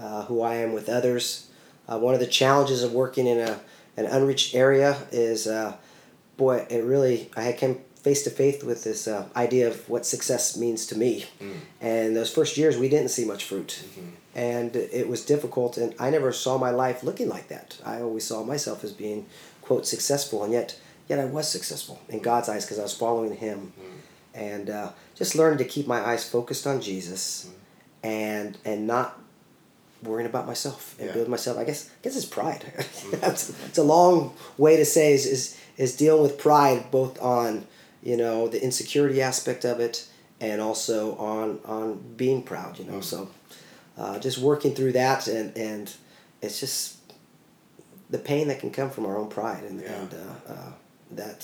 uh, 0.00 0.24
who 0.24 0.40
I 0.40 0.54
am 0.54 0.72
with 0.72 0.88
others. 0.88 1.48
Uh, 1.86 1.98
one 1.98 2.14
of 2.14 2.20
the 2.20 2.26
challenges 2.26 2.82
of 2.82 2.92
working 2.94 3.26
in 3.26 3.38
a 3.38 3.60
an 3.98 4.04
unreached 4.06 4.54
area 4.54 4.96
is, 5.12 5.46
uh, 5.46 5.74
boy, 6.38 6.66
it 6.70 6.82
really 6.84 7.30
I 7.36 7.52
came 7.52 7.80
face 8.06 8.22
to 8.22 8.30
face 8.30 8.62
with 8.62 8.84
this 8.84 9.08
uh, 9.08 9.26
idea 9.34 9.66
of 9.66 9.76
what 9.88 10.06
success 10.06 10.56
means 10.56 10.86
to 10.86 10.96
me. 10.96 11.24
Mm. 11.40 11.58
And 11.80 12.16
those 12.16 12.32
first 12.32 12.56
years, 12.56 12.78
we 12.78 12.88
didn't 12.88 13.08
see 13.08 13.24
much 13.24 13.42
fruit, 13.42 13.70
mm-hmm. 13.82 14.10
and 14.36 14.76
it 14.76 15.08
was 15.08 15.24
difficult. 15.24 15.76
And 15.76 15.92
I 15.98 16.08
never 16.10 16.30
saw 16.32 16.56
my 16.56 16.70
life 16.70 17.02
looking 17.02 17.28
like 17.28 17.48
that. 17.48 17.68
I 17.84 18.00
always 18.06 18.24
saw 18.24 18.44
myself 18.44 18.84
as 18.84 18.92
being 18.92 19.26
quote 19.60 19.86
successful, 19.86 20.44
and 20.44 20.52
yet 20.52 20.78
yet 21.08 21.18
I 21.18 21.24
was 21.24 21.50
successful 21.50 21.98
in 22.08 22.20
God's 22.30 22.48
eyes 22.48 22.64
because 22.64 22.78
I 22.78 22.84
was 22.84 22.96
following 23.04 23.34
Him, 23.34 23.72
mm. 23.76 24.40
and 24.50 24.70
uh, 24.70 24.90
just 25.16 25.34
learned 25.34 25.58
to 25.58 25.64
keep 25.64 25.88
my 25.88 26.00
eyes 26.10 26.22
focused 26.36 26.64
on 26.64 26.80
Jesus, 26.80 27.48
mm. 27.48 27.54
and 28.08 28.58
and 28.64 28.86
not 28.86 29.18
worrying 30.00 30.30
about 30.32 30.46
myself 30.46 30.94
and 30.98 31.08
Yeah. 31.08 31.14
building 31.14 31.32
myself. 31.32 31.58
I 31.58 31.64
guess 31.64 31.80
I 31.88 31.98
guess 32.04 32.14
it's 32.20 32.32
pride. 32.38 32.62
That's 33.24 33.50
it's 33.68 33.78
a 33.78 33.88
long 33.96 34.32
way 34.64 34.76
to 34.76 34.84
say 34.84 35.12
is, 35.12 35.26
is 35.26 35.42
is 35.76 35.96
dealing 35.96 36.22
with 36.22 36.38
pride 36.38 36.82
both 36.92 37.20
on 37.20 37.66
you 38.06 38.16
know 38.16 38.48
the 38.48 38.62
insecurity 38.62 39.20
aspect 39.22 39.64
of 39.64 39.80
it 39.80 40.06
and 40.40 40.60
also 40.60 41.16
on 41.16 41.58
on 41.64 41.86
being 42.16 42.42
proud. 42.42 42.78
You 42.78 42.84
know, 42.90 43.00
so 43.00 43.18
uh, 43.98 44.18
just 44.26 44.38
working 44.38 44.74
through 44.74 44.92
that 44.92 45.26
and 45.28 45.56
and 45.56 45.92
it's 46.42 46.60
just 46.60 46.96
the 48.10 48.18
pain 48.18 48.46
that 48.48 48.60
can 48.60 48.70
come 48.70 48.90
from 48.90 49.04
our 49.06 49.16
own 49.18 49.28
pride 49.28 49.64
and, 49.68 49.80
Yeah. 49.80 49.92
and 50.00 50.14
uh, 50.14 50.52
uh, 50.52 50.72
that 51.12 51.40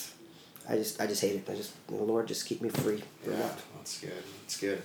I 0.69 0.77
just 0.77 1.01
I 1.03 1.07
just 1.09 1.21
hate 1.23 1.37
it. 1.37 1.51
I 1.51 1.55
just 1.57 1.73
Lord 1.91 2.29
just 2.29 2.47
keep 2.47 2.61
me 2.63 2.69
free 2.69 3.03
Yeah, 3.27 3.37
that. 3.37 3.59
that's 3.77 4.01
good. 4.01 4.23
That's 4.43 4.59
good. 4.61 4.81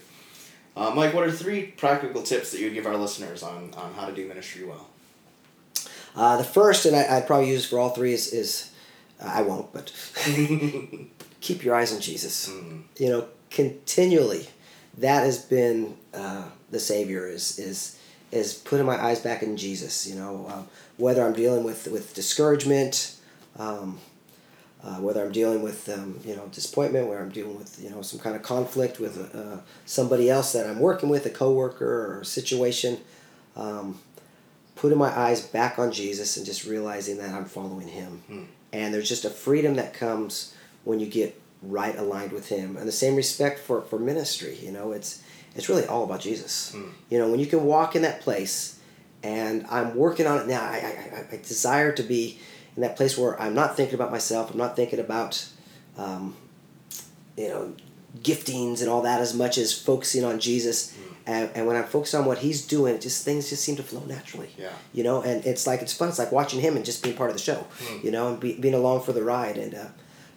Uh, 0.76 0.92
Mike, 0.96 1.14
what 1.14 1.24
are 1.24 1.32
three 1.32 1.64
practical 1.84 2.22
tips 2.24 2.52
that 2.52 2.60
you 2.60 2.66
would 2.68 2.74
give 2.76 2.86
our 2.86 2.98
listeners 2.98 3.42
on, 3.44 3.74
on 3.76 3.94
how 3.96 4.06
to 4.06 4.14
do 4.14 4.28
ministry 4.28 4.64
well? 4.64 4.88
Uh, 6.16 6.38
the 6.38 6.44
first, 6.44 6.86
and 6.86 6.96
I, 6.96 7.18
I'd 7.18 7.26
probably 7.28 7.50
use 7.50 7.66
for 7.68 7.80
all 7.80 7.90
three, 7.90 8.14
is, 8.14 8.32
is 8.32 8.70
uh, 9.20 9.32
I 9.40 9.42
won't, 9.42 9.74
but 9.74 9.92
keep 11.48 11.64
your 11.64 11.76
eyes 11.76 11.94
on 11.94 12.02
Jesus. 12.02 12.50
You 12.98 13.10
know, 13.10 13.28
continually, 13.50 14.48
that 14.98 15.24
has 15.24 15.40
been 15.40 15.96
uh, 16.14 16.44
the 16.72 16.80
Savior 16.80 17.28
is 17.28 17.58
is 17.58 17.98
is 18.32 18.54
putting 18.54 18.86
my 18.86 19.02
eyes 19.02 19.22
back 19.22 19.42
in 19.44 19.56
Jesus. 19.56 20.06
You 20.06 20.16
know, 20.16 20.48
um, 20.54 20.68
whether 20.98 21.26
I'm 21.26 21.34
dealing 21.34 21.64
with 21.64 21.88
with 21.88 22.14
discouragement, 22.14 23.16
um, 23.58 24.00
uh, 24.84 24.98
whether 24.98 25.24
I'm 25.24 25.32
dealing 25.32 25.62
with 25.62 25.88
um, 25.90 26.20
you 26.26 26.36
know 26.36 26.48
disappointment, 26.48 27.08
where 27.08 27.22
I'm 27.22 27.30
dealing 27.30 27.58
with 27.58 27.82
you 27.82 27.90
know 27.90 28.02
some 28.02 28.20
kind 28.20 28.36
of 28.36 28.42
conflict 28.42 29.00
with 29.00 29.34
uh, 29.34 29.62
somebody 29.86 30.30
else 30.30 30.52
that 30.52 30.68
I'm 30.68 30.80
working 30.80 31.08
with, 31.08 31.26
a 31.26 31.30
coworker 31.30 32.18
or 32.18 32.22
a 32.22 32.26
situation. 32.26 33.00
Um, 33.56 34.00
putting 34.76 34.98
my 35.00 35.10
eyes 35.18 35.42
back 35.42 35.80
on 35.80 35.92
Jesus 35.92 36.38
and 36.38 36.46
just 36.46 36.64
realizing 36.64 37.18
that 37.18 37.32
I'm 37.32 37.46
following 37.46 37.88
Him. 37.88 38.48
And 38.72 38.94
there's 38.94 39.10
just 39.10 39.26
a 39.26 39.30
freedom 39.32 39.74
that 39.78 39.96
comes 39.96 40.54
when 40.88 41.00
you 41.00 41.08
get 41.08 41.30
right 41.62 41.96
aligned 41.98 42.32
with 42.32 42.48
Him, 42.50 42.78
and 42.78 42.88
the 42.88 42.92
same 43.04 43.16
respect 43.16 43.60
for 43.60 43.82
for 43.90 43.98
ministry. 44.00 44.56
You 44.66 44.72
know, 44.72 44.92
it's 44.98 45.22
it's 45.56 45.68
really 45.70 45.86
all 45.86 46.04
about 46.04 46.22
Jesus. 46.22 46.54
You 47.10 47.18
know, 47.20 47.30
when 47.32 47.40
you 47.40 47.48
can 47.54 47.64
walk 47.66 47.96
in 47.96 48.02
that 48.04 48.22
place, 48.22 48.80
and 49.24 49.66
I'm 49.70 49.96
working 49.96 50.28
on 50.28 50.38
it 50.42 50.48
now. 50.48 50.64
I, 50.64 50.78
I, 50.78 51.26
I- 51.34 51.38
desire 51.38 51.92
to 52.00 52.04
be 52.04 52.40
in 52.76 52.82
that 52.86 52.96
place 52.96 53.18
where 53.18 53.34
I'm 53.42 53.56
not 53.62 53.76
thinking 53.78 53.96
about 53.96 54.12
myself. 54.12 54.52
I'm 54.52 54.58
not 54.66 54.76
thinking 54.76 55.00
about, 55.00 55.34
um, 55.98 56.36
you 57.36 57.48
know, 57.50 57.74
giftings 58.20 58.82
and 58.82 58.90
all 58.90 59.02
that 59.02 59.20
as 59.22 59.34
much 59.34 59.58
as 59.58 59.74
focusing 59.74 60.24
on 60.24 60.40
Jesus. 60.40 60.96
And, 61.26 61.50
and 61.56 61.68
when 61.68 61.76
I'm 61.76 61.84
focused 61.84 62.16
on 62.16 62.24
what 62.26 62.38
He's 62.38 62.66
doing, 62.66 62.96
it 62.96 63.02
just 63.02 63.26
things 63.26 63.50
just 63.50 63.64
seem 63.64 63.76
to 63.78 63.84
flow 63.84 64.04
naturally. 64.06 64.50
Yeah. 64.58 64.70
You 64.94 65.04
know, 65.04 65.22
and 65.24 65.46
it's 65.46 65.68
like 65.68 65.82
it's 65.82 65.94
fun. 65.94 66.08
It's 66.10 66.20
like 66.20 66.32
watching 66.32 66.62
Him 66.62 66.76
and 66.78 66.86
just 66.86 67.04
being 67.04 67.16
part 67.18 67.30
of 67.32 67.36
the 67.36 67.42
show. 67.42 67.66
You 68.04 68.12
know, 68.12 68.30
and 68.30 68.40
be, 68.40 68.54
being 68.54 68.74
along 68.76 69.02
for 69.02 69.12
the 69.14 69.24
ride. 69.24 69.58
And 69.58 69.74
uh, 69.76 69.88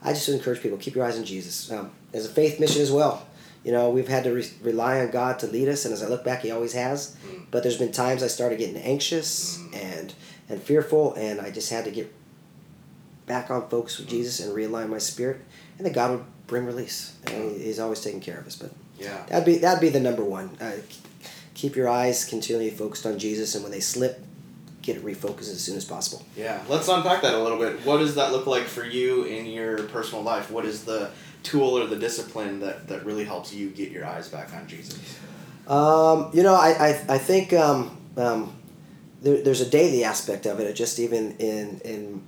I 0.02 0.12
just 0.12 0.28
encourage 0.28 0.60
people 0.62 0.78
keep 0.78 0.94
your 0.94 1.04
eyes 1.04 1.18
on 1.18 1.24
Jesus. 1.24 1.70
Um, 1.70 1.90
as 2.12 2.26
a 2.26 2.28
faith 2.28 2.58
mission 2.60 2.82
as 2.82 2.90
well. 2.90 3.26
You 3.64 3.72
know, 3.72 3.90
we've 3.90 4.08
had 4.08 4.24
to 4.24 4.32
re- 4.32 4.50
rely 4.62 5.00
on 5.00 5.10
God 5.10 5.38
to 5.40 5.46
lead 5.46 5.68
us, 5.68 5.84
and 5.84 5.92
as 5.92 6.02
I 6.02 6.08
look 6.08 6.24
back, 6.24 6.40
He 6.42 6.50
always 6.50 6.72
has. 6.72 7.14
But 7.50 7.62
there's 7.62 7.76
been 7.76 7.92
times 7.92 8.22
I 8.22 8.26
started 8.28 8.58
getting 8.58 8.76
anxious 8.78 9.58
and 9.74 10.14
and 10.48 10.60
fearful, 10.62 11.14
and 11.14 11.40
I 11.40 11.50
just 11.50 11.70
had 11.70 11.84
to 11.84 11.90
get 11.90 12.12
back 13.26 13.50
on 13.50 13.68
focus 13.68 13.98
with 13.98 14.08
Jesus 14.08 14.40
and 14.40 14.52
realign 14.56 14.88
my 14.88 14.98
spirit, 14.98 15.40
and 15.76 15.86
then 15.86 15.92
God 15.92 16.10
would 16.12 16.24
bring 16.46 16.64
release. 16.64 17.14
And 17.26 17.60
He's 17.60 17.78
always 17.78 18.00
taking 18.00 18.20
care 18.20 18.38
of 18.38 18.46
us. 18.46 18.56
But 18.56 18.72
Yeah. 18.98 19.24
that'd 19.28 19.44
be 19.44 19.58
that'd 19.58 19.80
be 19.80 19.90
the 19.90 20.00
number 20.00 20.24
one. 20.24 20.56
Uh, 20.60 20.72
keep 21.54 21.76
your 21.76 21.88
eyes 21.88 22.24
continually 22.24 22.70
focused 22.70 23.04
on 23.04 23.18
Jesus, 23.18 23.54
and 23.54 23.62
when 23.62 23.72
they 23.72 23.80
slip, 23.80 24.20
get 24.82 24.96
it 24.96 25.04
refocused 25.04 25.50
as 25.50 25.60
soon 25.60 25.76
as 25.76 25.84
possible. 25.84 26.24
Yeah, 26.36 26.62
let's 26.68 26.88
unpack 26.88 27.22
that 27.22 27.34
a 27.34 27.42
little 27.42 27.58
bit. 27.58 27.84
What 27.84 27.98
does 27.98 28.14
that 28.14 28.32
look 28.32 28.46
like 28.46 28.64
for 28.64 28.84
you 28.84 29.24
in 29.24 29.46
your 29.46 29.82
personal 29.84 30.22
life? 30.22 30.50
What 30.50 30.64
is 30.64 30.84
the 30.84 31.10
tool 31.42 31.78
or 31.78 31.86
the 31.86 31.96
discipline 31.96 32.60
that, 32.60 32.88
that 32.88 33.04
really 33.04 33.24
helps 33.24 33.52
you 33.52 33.70
get 33.70 33.90
your 33.90 34.06
eyes 34.06 34.28
back 34.28 34.52
on 34.54 34.66
Jesus? 34.66 34.98
Um, 35.66 36.30
you 36.32 36.42
know, 36.42 36.54
I, 36.54 36.70
I, 36.70 36.88
I 37.14 37.18
think 37.18 37.52
um, 37.52 37.96
um, 38.16 38.56
there, 39.22 39.42
there's 39.42 39.60
a 39.60 39.68
daily 39.68 40.04
aspect 40.04 40.46
of 40.46 40.60
it. 40.60 40.74
Just 40.74 40.98
even 40.98 41.36
in 41.36 41.80
in 41.84 42.22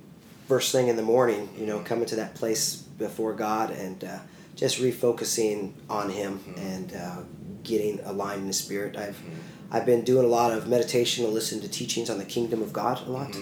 first 0.47 0.71
thing 0.71 0.87
in 0.87 0.95
the 0.95 1.03
morning, 1.03 1.49
you 1.57 1.65
know, 1.65 1.79
coming 1.79 2.05
to 2.05 2.15
that 2.17 2.35
place 2.35 2.75
before 2.75 3.33
God 3.33 3.71
and 3.71 4.03
uh, 4.03 4.19
just 4.55 4.79
refocusing 4.79 5.73
on 5.89 6.09
Him 6.09 6.39
and 6.57 6.93
uh, 6.93 7.17
getting 7.63 7.99
aligned 8.01 8.41
in 8.41 8.47
the 8.47 8.53
Spirit. 8.53 8.95
I've 8.97 9.19
I've 9.73 9.85
been 9.85 10.03
doing 10.03 10.23
a 10.23 10.29
lot 10.29 10.53
of 10.53 10.67
meditation 10.67 11.25
and 11.25 11.33
listening 11.33 11.61
to 11.61 11.67
teachings 11.67 12.09
on 12.09 12.17
the 12.19 12.25
kingdom 12.25 12.61
of 12.61 12.71
God 12.71 13.05
a 13.07 13.09
lot, 13.09 13.35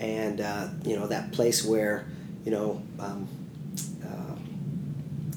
and 0.00 0.40
uh, 0.40 0.68
you 0.84 0.96
know 0.98 1.06
that 1.06 1.32
place 1.32 1.64
where 1.64 2.04
you 2.44 2.50
know. 2.50 2.82
Um, 2.98 3.28
uh, 4.04 4.34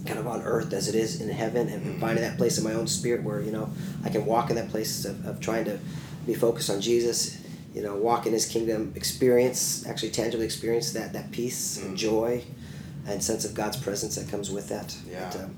kind 0.07 0.17
of 0.17 0.25
on 0.27 0.41
earth 0.41 0.73
as 0.73 0.87
it 0.87 0.95
is 0.95 1.21
in 1.21 1.29
heaven 1.29 1.69
and 1.69 1.99
finding 2.01 2.23
that 2.23 2.35
place 2.37 2.57
in 2.57 2.63
my 2.63 2.73
own 2.73 2.87
spirit 2.87 3.21
where 3.23 3.39
you 3.39 3.51
know 3.51 3.69
i 4.03 4.09
can 4.09 4.25
walk 4.25 4.49
in 4.49 4.55
that 4.55 4.67
place 4.69 5.05
of, 5.05 5.23
of 5.27 5.39
trying 5.39 5.63
to 5.63 5.77
be 6.25 6.33
focused 6.33 6.71
on 6.71 6.81
jesus 6.81 7.37
you 7.75 7.83
know 7.83 7.95
walk 7.95 8.25
in 8.25 8.33
his 8.33 8.47
kingdom 8.47 8.91
experience 8.95 9.85
actually 9.85 10.09
tangibly 10.09 10.43
experience 10.43 10.91
that 10.93 11.13
that 11.13 11.31
peace 11.31 11.77
and 11.77 11.95
joy 11.95 12.43
and 13.05 13.23
sense 13.23 13.45
of 13.45 13.53
god's 13.53 13.77
presence 13.77 14.15
that 14.15 14.27
comes 14.27 14.49
with 14.49 14.69
that 14.69 14.95
Yeah. 15.09 15.29
But, 15.31 15.41
um, 15.43 15.55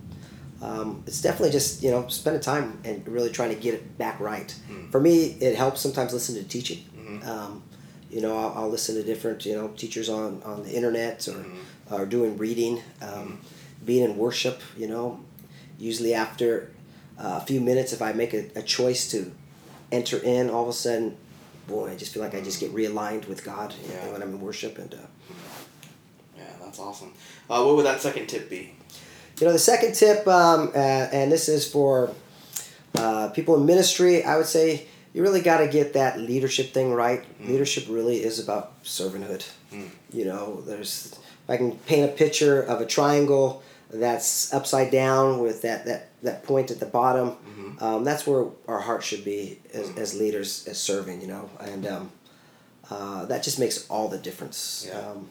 um, 0.68 1.04
it's 1.08 1.22
definitely 1.22 1.52
just 1.52 1.84
you 1.84 1.92
know 1.92 2.08
spending 2.08 2.42
time 2.42 2.80
and 2.86 3.06
really 3.08 3.30
trying 3.30 3.50
to 3.56 3.60
get 3.66 3.74
it 3.74 3.84
back 3.98 4.20
right. 4.20 4.50
For 4.92 5.00
me 5.08 5.14
it 5.48 5.56
helps 5.64 5.82
sometimes 5.82 6.14
listen 6.14 6.36
to 6.36 6.44
teaching. 6.44 6.82
Um, 7.32 7.64
you 8.10 8.22
know 8.22 8.34
I'll, 8.42 8.54
I'll 8.64 8.70
listen 8.70 8.96
to 8.96 9.04
different 9.04 9.46
you 9.46 9.56
know 9.58 9.68
teachers 9.82 10.08
on 10.10 10.42
on 10.44 10.64
the 10.64 10.72
internet 10.80 11.28
or 11.28 11.42
or 11.92 12.06
doing 12.06 12.38
reading. 12.38 12.82
Um, 13.02 13.40
being 13.86 14.04
in 14.10 14.16
worship 14.18 14.62
you 14.78 14.88
know 14.88 15.20
usually 15.78 16.14
after 16.14 16.72
uh, 17.20 17.40
a 17.42 17.46
few 17.46 17.60
minutes 17.60 17.92
if 17.92 18.02
i 18.02 18.14
make 18.14 18.34
a, 18.34 18.44
a 18.56 18.62
choice 18.62 19.12
to 19.12 19.20
enter 19.92 20.18
in 20.20 20.50
all 20.50 20.64
of 20.64 20.70
a 20.70 20.74
sudden 20.74 21.18
boy 21.68 21.92
i 21.92 21.96
just 21.98 22.14
feel 22.14 22.24
like 22.24 22.34
i 22.34 22.40
just 22.40 22.60
get 22.62 22.74
realigned 22.74 23.28
with 23.28 23.44
god 23.44 23.74
you 23.84 23.90
know, 23.94 24.14
when 24.14 24.22
i'm 24.24 24.30
in 24.30 24.40
worship 24.40 24.78
and 24.78 24.94
uh, 24.94 24.98
Yeah, 26.38 26.44
that's 26.64 26.80
awesome. 26.80 27.12
Uh, 27.50 27.62
what 27.66 27.76
would 27.76 27.86
that 27.86 28.00
second 28.02 28.28
tip 28.28 28.50
be? 28.50 28.74
You 29.44 29.50
know, 29.50 29.54
the 29.54 29.60
second 29.60 29.94
tip, 29.94 30.26
um, 30.26 30.72
uh, 30.74 30.78
and 30.78 31.30
this 31.30 31.50
is 31.50 31.70
for 31.70 32.16
uh, 32.96 33.28
people 33.28 33.58
in 33.58 33.66
ministry, 33.66 34.24
I 34.24 34.38
would 34.38 34.46
say 34.46 34.88
you 35.14 35.22
really 35.22 35.42
got 35.42 35.58
to 35.58 35.68
get 35.68 35.92
that 35.96 36.18
leadership 36.18 36.74
thing 36.74 36.94
right. 36.94 37.26
Leadership 37.46 37.88
really 37.90 38.24
is 38.24 38.40
about 38.40 38.82
servanthood. 38.86 39.46
You 40.14 40.24
know, 40.24 40.62
there's, 40.62 41.20
if 41.44 41.50
I 41.50 41.58
can 41.58 41.74
paint 41.74 42.10
a 42.10 42.14
picture 42.14 42.62
of 42.62 42.80
a 42.80 42.86
triangle 42.86 43.64
that's 43.90 44.54
upside 44.54 44.92
down 44.92 45.40
with 45.40 45.62
that, 45.64 45.84
that, 45.88 46.08
that 46.22 46.46
point 46.46 46.72
at 46.72 46.80
the 46.80 46.86
bottom, 46.86 47.36
um, 47.82 48.06
that's 48.06 48.26
where 48.26 48.46
our 48.70 48.80
heart 48.80 49.04
should 49.04 49.26
be 49.26 49.60
as, 49.74 49.90
as 49.98 50.18
leaders, 50.18 50.66
as 50.70 50.78
serving, 50.80 51.20
you 51.20 51.28
know, 51.28 51.50
and 51.60 51.86
um, 51.86 52.12
uh, 52.90 53.26
that 53.26 53.44
just 53.44 53.60
makes 53.60 53.90
all 53.90 54.08
the 54.08 54.20
difference. 54.20 54.86
Yeah. 54.88 55.00
Um, 55.00 55.30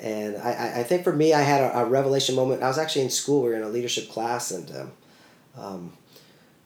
and 0.00 0.36
I, 0.36 0.52
I- 0.52 0.80
I 0.80 0.82
think 0.82 1.04
for 1.04 1.12
me, 1.12 1.32
I 1.32 1.42
had 1.42 1.60
a, 1.62 1.78
a 1.80 1.84
revelation 1.84 2.34
moment. 2.34 2.62
I 2.62 2.68
was 2.68 2.78
actually 2.78 3.02
in 3.02 3.10
school. 3.10 3.42
We 3.42 3.48
were 3.50 3.56
in 3.56 3.62
a 3.62 3.68
leadership 3.68 4.08
class, 4.08 4.50
and 4.50 4.70
um, 4.76 4.92
um, 5.56 5.92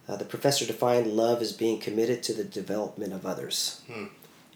uh, 0.09 0.17
the 0.17 0.25
professor 0.25 0.67
defined 0.67 1.07
love 1.09 1.41
as 1.43 1.53
being 1.53 1.79
committed 1.81 2.23
to 2.25 2.33
the 2.33 2.45
development 2.45 3.13
of 3.13 3.25
others, 3.27 3.81
Hmm. 3.87 4.07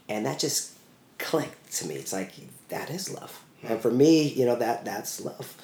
and 0.08 0.26
that 0.26 0.38
just 0.38 0.72
clicked 1.18 1.72
to 1.74 1.86
me. 1.86 1.94
It's 1.94 2.12
like 2.12 2.32
that 2.68 2.90
is 2.90 3.12
love, 3.12 3.40
and 3.62 3.80
for 3.80 3.90
me, 3.90 4.22
you 4.22 4.44
know 4.46 4.56
that 4.56 4.84
that's 4.84 5.20
love. 5.20 5.56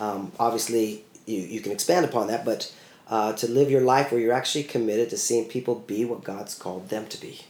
Um, 0.00 0.32
obviously, 0.38 1.04
you 1.26 1.40
you 1.40 1.60
can 1.60 1.72
expand 1.72 2.04
upon 2.06 2.28
that, 2.28 2.44
but 2.44 2.72
uh, 3.08 3.34
to 3.34 3.46
live 3.46 3.70
your 3.70 3.82
life 3.82 4.10
where 4.10 4.20
you're 4.20 4.32
actually 4.32 4.64
committed 4.64 5.10
to 5.10 5.16
seeing 5.18 5.44
people 5.44 5.74
be 5.74 6.04
what 6.06 6.24
God's 6.24 6.54
called 6.54 6.88
them 6.88 7.06
to 7.08 7.20
be. 7.20 7.42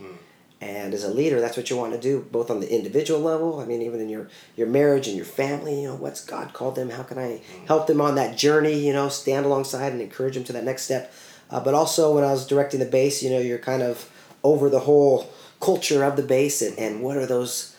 And 0.64 0.94
as 0.94 1.04
a 1.04 1.12
leader, 1.12 1.42
that's 1.42 1.58
what 1.58 1.68
you 1.68 1.76
want 1.76 1.92
to 1.92 2.00
do, 2.00 2.26
both 2.32 2.50
on 2.50 2.60
the 2.60 2.74
individual 2.74 3.20
level. 3.20 3.60
I 3.60 3.66
mean, 3.66 3.82
even 3.82 4.00
in 4.00 4.08
your 4.08 4.30
your 4.56 4.66
marriage 4.66 5.06
and 5.06 5.14
your 5.14 5.26
family. 5.26 5.82
You 5.82 5.88
know, 5.88 5.96
what's 5.96 6.24
God 6.24 6.54
called 6.54 6.74
them? 6.74 6.88
How 6.88 7.02
can 7.02 7.18
I 7.18 7.42
help 7.66 7.86
them 7.86 8.00
on 8.00 8.14
that 8.14 8.38
journey? 8.38 8.72
You 8.72 8.94
know, 8.94 9.10
stand 9.10 9.44
alongside 9.44 9.92
and 9.92 10.00
encourage 10.00 10.36
them 10.36 10.44
to 10.44 10.54
that 10.54 10.64
next 10.64 10.84
step. 10.84 11.12
Uh, 11.50 11.60
but 11.60 11.74
also, 11.74 12.14
when 12.14 12.24
I 12.24 12.32
was 12.32 12.46
directing 12.46 12.80
the 12.80 12.86
base, 12.86 13.22
you 13.22 13.28
know, 13.28 13.40
you're 13.40 13.58
kind 13.58 13.82
of 13.82 14.10
over 14.42 14.70
the 14.70 14.80
whole 14.80 15.30
culture 15.60 16.02
of 16.02 16.16
the 16.16 16.22
base 16.22 16.62
and, 16.62 16.78
and 16.78 17.02
what 17.02 17.18
are 17.18 17.26
those 17.26 17.76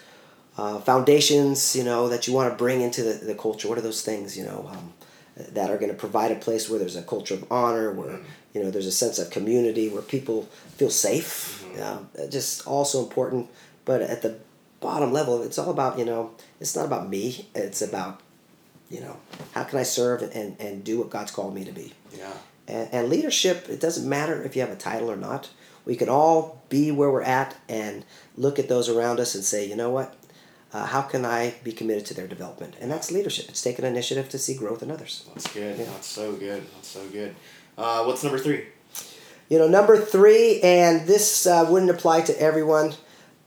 uh, 0.58 0.80
foundations, 0.80 1.76
you 1.76 1.84
know, 1.84 2.08
that 2.08 2.28
you 2.28 2.34
want 2.34 2.52
to 2.52 2.56
bring 2.56 2.82
into 2.82 3.02
the, 3.02 3.14
the 3.26 3.36
culture? 3.36 3.68
What 3.68 3.80
are 3.80 3.82
those 3.82 4.04
things, 4.04 4.38
you 4.38 4.46
know, 4.46 4.70
um, 4.72 4.94
that 5.36 5.72
are 5.72 5.78
going 5.78 5.92
to 5.92 5.98
provide 5.98 6.32
a 6.32 6.36
place 6.36 6.70
where 6.70 6.78
there's 6.78 6.96
a 6.96 7.02
culture 7.02 7.34
of 7.34 7.52
honor, 7.52 7.92
where 7.92 8.20
you 8.56 8.64
know 8.64 8.72
there's 8.72 8.88
a 8.88 8.92
sense 8.92 9.20
of 9.20 9.30
community, 9.30 9.90
where 9.90 10.02
people 10.02 10.44
feel 10.78 10.90
safe. 10.90 11.64
Um, 11.80 12.10
just 12.30 12.66
also 12.66 13.04
important, 13.04 13.50
but 13.84 14.02
at 14.02 14.22
the 14.22 14.38
bottom 14.80 15.12
level, 15.12 15.44
it's 15.44 15.60
all 15.60 15.70
about 15.70 16.00
you 16.00 16.06
know, 16.06 16.32
it's 16.60 16.76
not 16.76 16.86
about 16.86 17.10
me. 17.10 17.48
It's 17.54 17.84
about 17.84 18.22
you 18.90 19.02
know, 19.02 19.18
how 19.54 19.64
can 19.64 19.80
I 19.80 19.84
serve 19.84 20.22
and, 20.22 20.56
and 20.60 20.84
do 20.84 21.00
what 21.00 21.10
God's 21.10 21.32
called 21.32 21.54
me 21.54 21.66
to 21.66 21.72
be. 21.72 21.94
Yeah. 22.18 22.32
And, 22.68 22.90
and 22.92 23.10
leadership, 23.10 23.68
it 23.70 23.82
doesn't 23.82 24.08
matter 24.08 24.44
if 24.44 24.56
you 24.56 24.62
have 24.62 24.72
a 24.72 24.76
title 24.76 25.12
or 25.12 25.16
not. 25.16 25.50
We 25.86 25.96
can 25.96 26.10
all 26.10 26.64
be 26.70 26.92
where 26.92 27.12
we're 27.12 27.22
at 27.22 27.56
and 27.70 28.06
look 28.36 28.58
at 28.58 28.70
those 28.70 28.90
around 28.90 29.20
us 29.20 29.36
and 29.36 29.44
say, 29.44 29.68
you 29.68 29.76
know 29.76 29.92
what? 29.92 30.16
Uh, 30.74 30.86
how 30.86 31.02
can 31.02 31.26
I 31.26 31.56
be 31.64 31.72
committed 31.72 32.06
to 32.08 32.14
their 32.14 32.28
development? 32.28 32.76
And 32.82 32.92
that's 32.92 33.12
leadership. 33.12 33.50
It's 33.50 33.62
taking 33.62 33.86
initiative 33.86 34.30
to 34.30 34.40
see 34.40 34.56
growth 34.56 34.84
in 34.84 34.92
others. 34.92 35.26
That's 35.34 35.54
good. 35.54 35.78
Yeah. 35.78 35.86
That's 35.86 36.08
so 36.08 36.34
good. 36.34 36.64
That's 36.74 36.88
so 36.88 37.06
good. 37.08 37.36
Uh, 37.78 38.04
what's 38.04 38.24
number 38.24 38.40
three? 38.40 38.66
You 39.50 39.60
know, 39.60 39.68
number 39.68 39.98
three, 39.98 40.62
and 40.62 41.06
this 41.08 41.46
uh, 41.46 41.68
wouldn't 41.70 41.92
apply 41.92 42.22
to 42.22 42.42
everyone, 42.42 42.94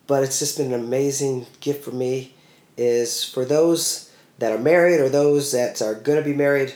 but 0.07 0.23
it's 0.23 0.39
just 0.39 0.57
been 0.57 0.73
an 0.73 0.81
amazing 0.81 1.47
gift 1.61 1.85
for 1.85 1.91
me, 1.91 2.35
is 2.77 3.25
for 3.25 3.45
those 3.45 4.13
that 4.39 4.53
are 4.53 4.59
married 4.59 5.01
or 5.01 5.09
those 5.09 5.53
that 5.53 5.83
are 5.83 5.95
going 5.95 6.19
to 6.19 6.25
be 6.25 6.35
married 6.35 6.73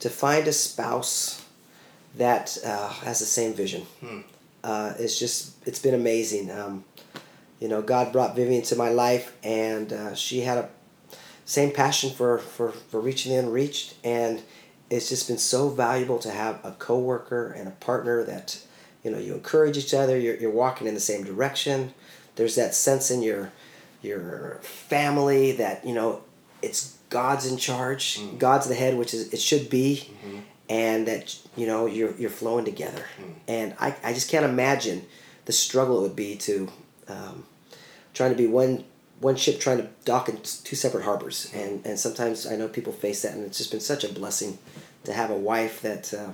to 0.00 0.10
find 0.10 0.46
a 0.46 0.52
spouse 0.52 1.44
that 2.16 2.58
uh, 2.64 2.88
has 2.88 3.20
the 3.20 3.24
same 3.24 3.54
vision. 3.54 3.82
Hmm. 4.00 4.20
Uh, 4.62 4.92
it's 4.98 5.18
just, 5.18 5.54
it's 5.66 5.78
been 5.78 5.94
amazing. 5.94 6.50
Um, 6.50 6.84
you 7.60 7.68
know, 7.68 7.80
God 7.80 8.12
brought 8.12 8.36
Vivian 8.36 8.62
to 8.64 8.76
my 8.76 8.90
life, 8.90 9.34
and 9.42 9.92
uh, 9.92 10.14
she 10.14 10.40
had 10.40 10.58
a 10.58 10.68
same 11.46 11.70
passion 11.70 12.10
for, 12.10 12.38
for, 12.38 12.72
for 12.72 13.00
reaching 13.00 13.32
the 13.32 13.38
unreached, 13.38 13.94
and 14.02 14.42
it's 14.90 15.08
just 15.08 15.28
been 15.28 15.38
so 15.38 15.68
valuable 15.68 16.18
to 16.20 16.30
have 16.30 16.64
a 16.64 16.72
coworker 16.72 17.52
and 17.52 17.68
a 17.68 17.72
partner 17.72 18.22
that 18.24 18.60
you 19.02 19.10
know 19.10 19.18
you 19.18 19.34
encourage 19.34 19.76
each 19.76 19.94
other 19.94 20.18
you're, 20.18 20.36
you're 20.36 20.50
walking 20.50 20.86
in 20.86 20.94
the 20.94 21.00
same 21.00 21.24
direction. 21.24 21.94
There's 22.36 22.54
that 22.56 22.74
sense 22.74 23.10
in 23.10 23.22
your 23.22 23.52
your 24.02 24.58
family 24.62 25.52
that 25.52 25.84
you 25.86 25.94
know 25.94 26.22
it's 26.62 26.98
god's 27.08 27.46
in 27.46 27.56
charge 27.56 28.18
mm-hmm. 28.18 28.36
god's 28.38 28.68
the 28.68 28.74
head 28.74 28.96
which 28.96 29.14
is 29.14 29.32
it 29.32 29.40
should 29.40 29.70
be 29.70 30.08
mm-hmm. 30.24 30.38
and 30.68 31.06
that 31.06 31.38
you 31.56 31.66
know 31.66 31.86
you're, 31.86 32.14
you're 32.16 32.30
flowing 32.30 32.64
together. 32.64 33.04
Mm-hmm. 33.18 33.32
And 33.48 33.74
I, 33.80 33.96
I 34.04 34.12
just 34.12 34.30
can't 34.30 34.44
imagine 34.44 35.06
the 35.46 35.52
struggle 35.52 36.00
it 36.00 36.02
would 36.02 36.16
be 36.16 36.36
to 36.36 36.68
um, 37.08 37.44
trying 38.14 38.30
to 38.30 38.36
be 38.36 38.46
one 38.46 38.84
one 39.20 39.36
ship 39.36 39.60
trying 39.60 39.78
to 39.78 39.88
dock 40.04 40.28
in 40.28 40.38
two 40.42 40.76
separate 40.76 41.04
harbors, 41.04 41.50
and 41.54 41.84
and 41.86 41.98
sometimes 41.98 42.46
I 42.46 42.56
know 42.56 42.68
people 42.68 42.92
face 42.92 43.22
that, 43.22 43.34
and 43.34 43.44
it's 43.44 43.58
just 43.58 43.70
been 43.70 43.80
such 43.80 44.04
a 44.04 44.12
blessing 44.12 44.58
to 45.04 45.12
have 45.12 45.30
a 45.30 45.36
wife 45.36 45.82
that 45.82 46.12
uh, 46.12 46.30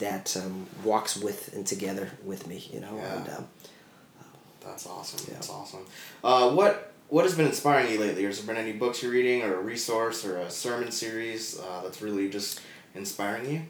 that 0.00 0.36
um, 0.36 0.66
walks 0.84 1.16
with 1.16 1.54
and 1.54 1.66
together 1.66 2.10
with 2.24 2.46
me, 2.46 2.68
you 2.72 2.80
know. 2.80 2.96
Yeah. 2.96 3.16
And, 3.16 3.28
um, 3.28 3.46
That's 4.64 4.86
awesome. 4.86 5.20
Yeah. 5.28 5.34
That's 5.34 5.50
awesome. 5.50 5.86
Uh, 6.24 6.50
what 6.50 6.92
what 7.08 7.24
has 7.24 7.34
been 7.34 7.46
inspiring 7.46 7.90
you 7.92 7.98
lately? 7.98 8.24
Has 8.24 8.38
there 8.38 8.54
been 8.54 8.62
any 8.62 8.76
books 8.76 9.02
you're 9.02 9.12
reading, 9.12 9.42
or 9.42 9.56
a 9.56 9.62
resource, 9.62 10.24
or 10.24 10.38
a 10.38 10.50
sermon 10.50 10.90
series 10.90 11.58
uh, 11.58 11.82
that's 11.82 12.00
really 12.02 12.28
just 12.30 12.60
inspiring 12.94 13.50
you? 13.50 13.62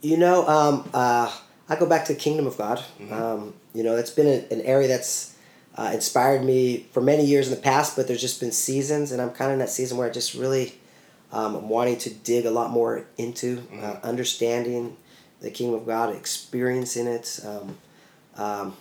You 0.00 0.16
know, 0.16 0.46
um, 0.46 0.88
uh, 0.94 1.34
I 1.68 1.76
go 1.76 1.86
back 1.86 2.04
to 2.06 2.14
the 2.14 2.18
Kingdom 2.18 2.46
of 2.46 2.56
God. 2.56 2.82
Mhm. 3.00 3.12
Um, 3.12 3.54
you 3.74 3.82
know, 3.82 3.96
that's 3.96 4.10
been 4.10 4.26
a, 4.26 4.52
an 4.52 4.60
area 4.62 4.88
that's 4.88 5.34
uh, 5.78 5.90
inspired 5.94 6.44
me 6.44 6.86
for 6.92 7.00
many 7.00 7.24
years 7.24 7.48
in 7.48 7.54
the 7.54 7.60
past, 7.60 7.94
but 7.96 8.08
there's 8.08 8.20
just 8.20 8.40
been 8.40 8.52
seasons, 8.52 9.12
and 9.12 9.22
I'm 9.22 9.30
kind 9.30 9.50
of 9.50 9.54
in 9.54 9.58
that 9.60 9.70
season 9.70 9.96
where 9.96 10.08
I 10.08 10.10
just 10.10 10.34
really 10.34 10.74
um, 11.30 11.54
am 11.54 11.68
wanting 11.68 11.98
to 11.98 12.10
dig 12.10 12.44
a 12.46 12.50
lot 12.50 12.70
more 12.70 13.04
into 13.16 13.62
uh, 13.72 13.76
Mhm. 13.76 14.02
understanding 14.02 14.96
the 15.40 15.50
Kingdom 15.50 15.78
of 15.80 15.86
God, 15.86 16.14
experiencing 16.14 17.06
it. 17.06 17.38
Um, 17.46 17.76
um, 18.36 18.76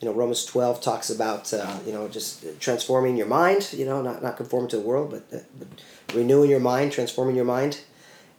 you 0.00 0.08
know, 0.08 0.12
Romans 0.14 0.44
12 0.44 0.82
talks 0.82 1.08
about, 1.08 1.50
uh, 1.54 1.78
you 1.86 1.92
know, 1.92 2.08
just 2.08 2.44
transforming 2.60 3.16
your 3.16 3.26
mind, 3.28 3.72
you 3.72 3.86
know, 3.86 4.02
not, 4.02 4.22
not 4.22 4.36
conforming 4.36 4.68
to 4.70 4.76
the 4.76 4.82
world, 4.82 5.10
but, 5.10 5.38
uh, 5.38 5.42
but 5.58 5.68
renewing 6.14 6.50
your 6.50 6.60
mind, 6.60 6.92
transforming 6.92 7.36
your 7.36 7.44
mind 7.46 7.80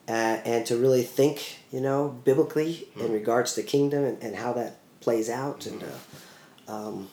uh, 0.07 0.37
and 0.45 0.65
to 0.67 0.77
really 0.77 1.01
think, 1.01 1.59
you 1.71 1.81
know, 1.81 2.19
biblically 2.23 2.87
in 2.99 3.11
regards 3.11 3.53
to 3.53 3.61
the 3.61 3.67
kingdom 3.67 4.03
and, 4.03 4.21
and 4.21 4.35
how 4.35 4.53
that 4.53 4.75
plays 4.99 5.29
out. 5.29 5.65
And 5.65 5.83
uh, 5.83 6.71
um, 6.71 7.09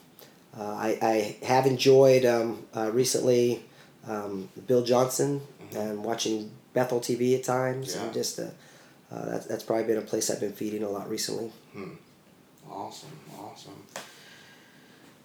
uh, 0.58 0.62
I, 0.62 0.98
I 1.02 1.46
have 1.46 1.66
enjoyed 1.66 2.24
um, 2.24 2.64
uh, 2.74 2.90
recently 2.92 3.62
um, 4.06 4.48
Bill 4.66 4.82
Johnson 4.84 5.40
and 5.74 6.04
watching 6.04 6.50
Bethel 6.74 7.00
TV 7.00 7.36
at 7.36 7.44
times. 7.44 7.94
Yeah. 7.94 8.04
And 8.04 8.12
just 8.12 8.38
uh, 8.38 8.48
uh, 9.10 9.26
that's, 9.26 9.46
that's 9.46 9.64
probably 9.64 9.84
been 9.84 9.98
a 9.98 10.02
place 10.02 10.30
I've 10.30 10.40
been 10.40 10.52
feeding 10.52 10.82
a 10.82 10.88
lot 10.88 11.08
recently. 11.08 11.50
Awesome, 12.70 13.10
awesome. 13.38 13.74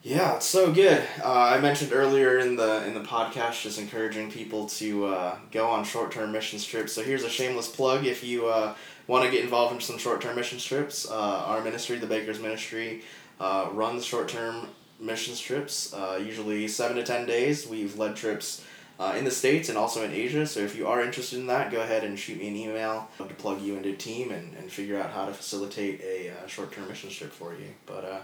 Yeah, 0.04 0.36
it's 0.38 0.46
so 0.46 0.72
good. 0.72 1.04
Uh, 1.22 1.34
I 1.34 1.60
mentioned 1.60 1.92
earlier 1.92 2.38
in 2.38 2.56
the 2.56 2.86
in 2.86 2.94
the 2.94 3.02
podcast, 3.02 3.64
just 3.64 3.80
encouraging 3.80 4.32
people 4.32 4.68
to 4.68 5.06
uh, 5.08 5.36
go 5.52 5.68
on 5.68 5.84
short 5.84 6.12
term 6.12 6.32
mission 6.32 6.60
trips. 6.60 6.94
So 6.94 7.04
here's 7.04 7.24
a 7.24 7.30
shameless 7.30 7.68
plug: 7.68 8.06
if 8.06 8.24
you 8.24 8.48
uh, 8.48 8.74
want 9.08 9.26
to 9.26 9.32
get 9.32 9.44
involved 9.44 9.74
in 9.74 9.82
some 9.82 9.98
short 9.98 10.22
term 10.22 10.36
mission 10.36 10.60
trips, 10.60 11.10
uh, 11.10 11.44
our 11.48 11.62
ministry, 11.62 11.98
the 11.98 12.08
Baker's 12.08 12.40
Ministry, 12.40 13.02
uh, 13.40 13.70
runs 13.74 14.06
short 14.06 14.30
term 14.30 14.68
mission 15.00 15.36
trips. 15.36 15.94
Uh, 15.94 16.20
usually 16.24 16.68
seven 16.68 16.98
to 16.98 17.04
ten 17.04 17.26
days. 17.26 17.68
We've 17.68 17.98
led 17.98 18.16
trips. 18.16 18.64
Uh, 19.00 19.14
in 19.16 19.26
the 19.26 19.30
states 19.30 19.70
and 19.70 19.78
also 19.78 20.04
in 20.04 20.12
Asia. 20.12 20.44
So 20.48 20.60
if 20.62 20.76
you 20.76 20.88
are 20.88 21.04
interested 21.04 21.38
in 21.38 21.46
that, 21.46 21.70
go 21.70 21.82
ahead 21.82 22.04
and 22.04 22.18
shoot 22.18 22.40
me 22.40 22.48
an 22.48 22.56
email 22.56 23.08
to 23.20 23.26
plug 23.26 23.62
you 23.62 23.78
into 23.78 23.90
a 23.90 23.96
team 23.96 24.32
and, 24.32 24.56
and 24.56 24.72
figure 24.72 25.00
out 25.00 25.12
how 25.12 25.28
to 25.28 25.34
facilitate 25.34 26.02
a 26.02 26.32
uh, 26.32 26.48
short 26.48 26.72
term 26.72 26.88
mission 26.88 27.12
trip 27.12 27.32
for 27.32 27.54
you. 27.54 27.68
But 27.86 28.04
uh, 28.04 28.20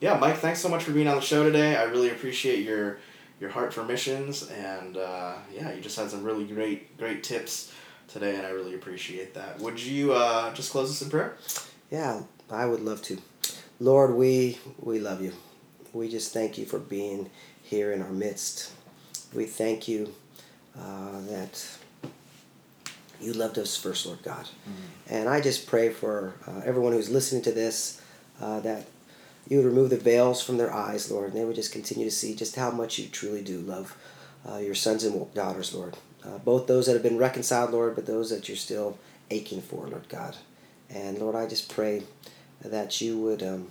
yeah, 0.00 0.18
Mike, 0.18 0.38
thanks 0.38 0.60
so 0.60 0.70
much 0.70 0.84
for 0.84 0.92
being 0.92 1.06
on 1.06 1.16
the 1.16 1.22
show 1.22 1.44
today. 1.44 1.76
I 1.76 1.84
really 1.84 2.08
appreciate 2.08 2.64
your 2.64 2.98
your 3.40 3.50
heart 3.50 3.74
for 3.74 3.84
missions, 3.84 4.48
and 4.48 4.96
uh, 4.96 5.34
yeah, 5.54 5.72
you 5.74 5.82
just 5.82 5.98
had 5.98 6.10
some 6.10 6.22
really 6.24 6.44
great 6.44 6.96
great 6.96 7.22
tips 7.22 7.74
today, 8.08 8.36
and 8.36 8.46
I 8.46 8.50
really 8.50 8.74
appreciate 8.74 9.34
that. 9.34 9.58
Would 9.60 9.82
you 9.82 10.14
uh, 10.14 10.52
just 10.54 10.70
close 10.70 10.90
us 10.90 11.02
in 11.02 11.10
prayer? 11.10 11.36
Yeah, 11.90 12.22
I 12.50 12.64
would 12.64 12.80
love 12.80 13.02
to. 13.02 13.18
Lord, 13.80 14.14
we 14.14 14.58
we 14.78 14.98
love 14.98 15.20
you. 15.20 15.32
We 15.92 16.08
just 16.08 16.32
thank 16.32 16.58
you 16.58 16.66
for 16.66 16.78
being 16.78 17.30
here 17.62 17.92
in 17.92 18.02
our 18.02 18.10
midst. 18.10 18.72
We 19.34 19.44
thank 19.44 19.88
you 19.88 20.14
uh, 20.78 21.20
that 21.28 21.66
you 23.20 23.32
loved 23.32 23.58
us 23.58 23.76
first, 23.76 24.06
Lord 24.06 24.22
God. 24.22 24.48
And 25.08 25.28
I 25.28 25.40
just 25.40 25.66
pray 25.66 25.90
for 25.90 26.34
uh, 26.46 26.60
everyone 26.64 26.92
who's 26.92 27.10
listening 27.10 27.42
to 27.42 27.52
this 27.52 28.02
uh, 28.40 28.60
that 28.60 28.86
you 29.48 29.58
would 29.58 29.66
remove 29.66 29.90
the 29.90 29.96
veils 29.96 30.42
from 30.42 30.58
their 30.58 30.72
eyes, 30.72 31.10
Lord, 31.10 31.28
and 31.28 31.40
they 31.40 31.44
would 31.44 31.56
just 31.56 31.72
continue 31.72 32.04
to 32.04 32.10
see 32.10 32.34
just 32.34 32.56
how 32.56 32.70
much 32.70 32.98
you 32.98 33.08
truly 33.08 33.42
do 33.42 33.58
love 33.58 33.96
uh, 34.48 34.58
your 34.58 34.74
sons 34.74 35.04
and 35.04 35.32
daughters, 35.34 35.74
Lord. 35.74 35.96
Uh, 36.24 36.38
both 36.38 36.66
those 36.66 36.86
that 36.86 36.94
have 36.94 37.02
been 37.02 37.18
reconciled, 37.18 37.70
Lord, 37.70 37.94
but 37.94 38.06
those 38.06 38.30
that 38.30 38.48
you're 38.48 38.56
still 38.56 38.98
aching 39.30 39.62
for, 39.62 39.86
Lord 39.86 40.08
God. 40.08 40.36
And 40.90 41.18
Lord, 41.18 41.36
I 41.36 41.46
just 41.46 41.72
pray 41.72 42.02
that 42.64 43.00
you 43.00 43.18
would 43.18 43.42
um, 43.42 43.68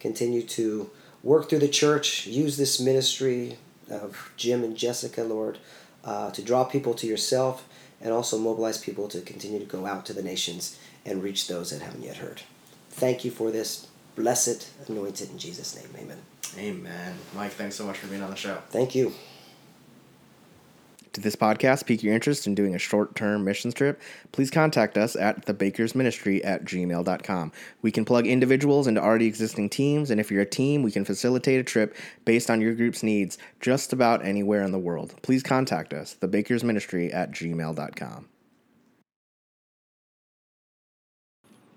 continue 0.00 0.42
to 0.42 0.90
work 1.26 1.48
through 1.48 1.58
the 1.58 1.68
church, 1.68 2.26
use 2.26 2.56
this 2.56 2.80
ministry 2.80 3.58
of 3.90 4.32
Jim 4.36 4.62
and 4.62 4.76
Jessica, 4.76 5.24
Lord, 5.24 5.58
uh, 6.04 6.30
to 6.30 6.40
draw 6.40 6.62
people 6.62 6.94
to 6.94 7.06
yourself 7.06 7.68
and 8.00 8.12
also 8.12 8.38
mobilize 8.38 8.78
people 8.78 9.08
to 9.08 9.20
continue 9.20 9.58
to 9.58 9.64
go 9.64 9.86
out 9.86 10.06
to 10.06 10.12
the 10.12 10.22
nations 10.22 10.78
and 11.04 11.24
reach 11.24 11.48
those 11.48 11.70
that 11.70 11.82
haven't 11.82 12.04
yet 12.04 12.18
heard. 12.18 12.42
Thank 12.90 13.24
you 13.24 13.32
for 13.32 13.50
this. 13.50 13.88
Blessed, 14.14 14.70
anointed 14.88 15.30
in 15.30 15.38
Jesus' 15.38 15.74
name. 15.76 15.88
Amen. 15.98 16.18
Amen. 16.56 17.16
Mike, 17.34 17.52
thanks 17.52 17.74
so 17.74 17.84
much 17.84 17.98
for 17.98 18.06
being 18.06 18.22
on 18.22 18.30
the 18.30 18.36
show. 18.36 18.58
Thank 18.70 18.94
you. 18.94 19.12
Did 21.16 21.22
this 21.22 21.34
podcast 21.34 21.86
pique 21.86 22.02
your 22.02 22.12
interest 22.12 22.46
in 22.46 22.54
doing 22.54 22.74
a 22.74 22.78
short 22.78 23.14
term 23.14 23.42
missions 23.42 23.72
trip? 23.72 23.98
Please 24.32 24.50
contact 24.50 24.98
us 24.98 25.16
at 25.16 25.46
thebakersministry 25.46 26.44
at 26.44 26.66
gmail.com. 26.66 27.52
We 27.80 27.90
can 27.90 28.04
plug 28.04 28.26
individuals 28.26 28.86
into 28.86 29.00
already 29.00 29.26
existing 29.26 29.70
teams, 29.70 30.10
and 30.10 30.20
if 30.20 30.30
you're 30.30 30.42
a 30.42 30.44
team, 30.46 30.82
we 30.82 30.90
can 30.90 31.06
facilitate 31.06 31.58
a 31.58 31.64
trip 31.64 31.96
based 32.26 32.50
on 32.50 32.60
your 32.60 32.74
group's 32.74 33.02
needs 33.02 33.38
just 33.62 33.94
about 33.94 34.26
anywhere 34.26 34.62
in 34.62 34.72
the 34.72 34.78
world. 34.78 35.14
Please 35.22 35.42
contact 35.42 35.94
us, 35.94 36.14
thebakersministry 36.20 37.14
at 37.14 37.30
gmail.com. 37.30 38.28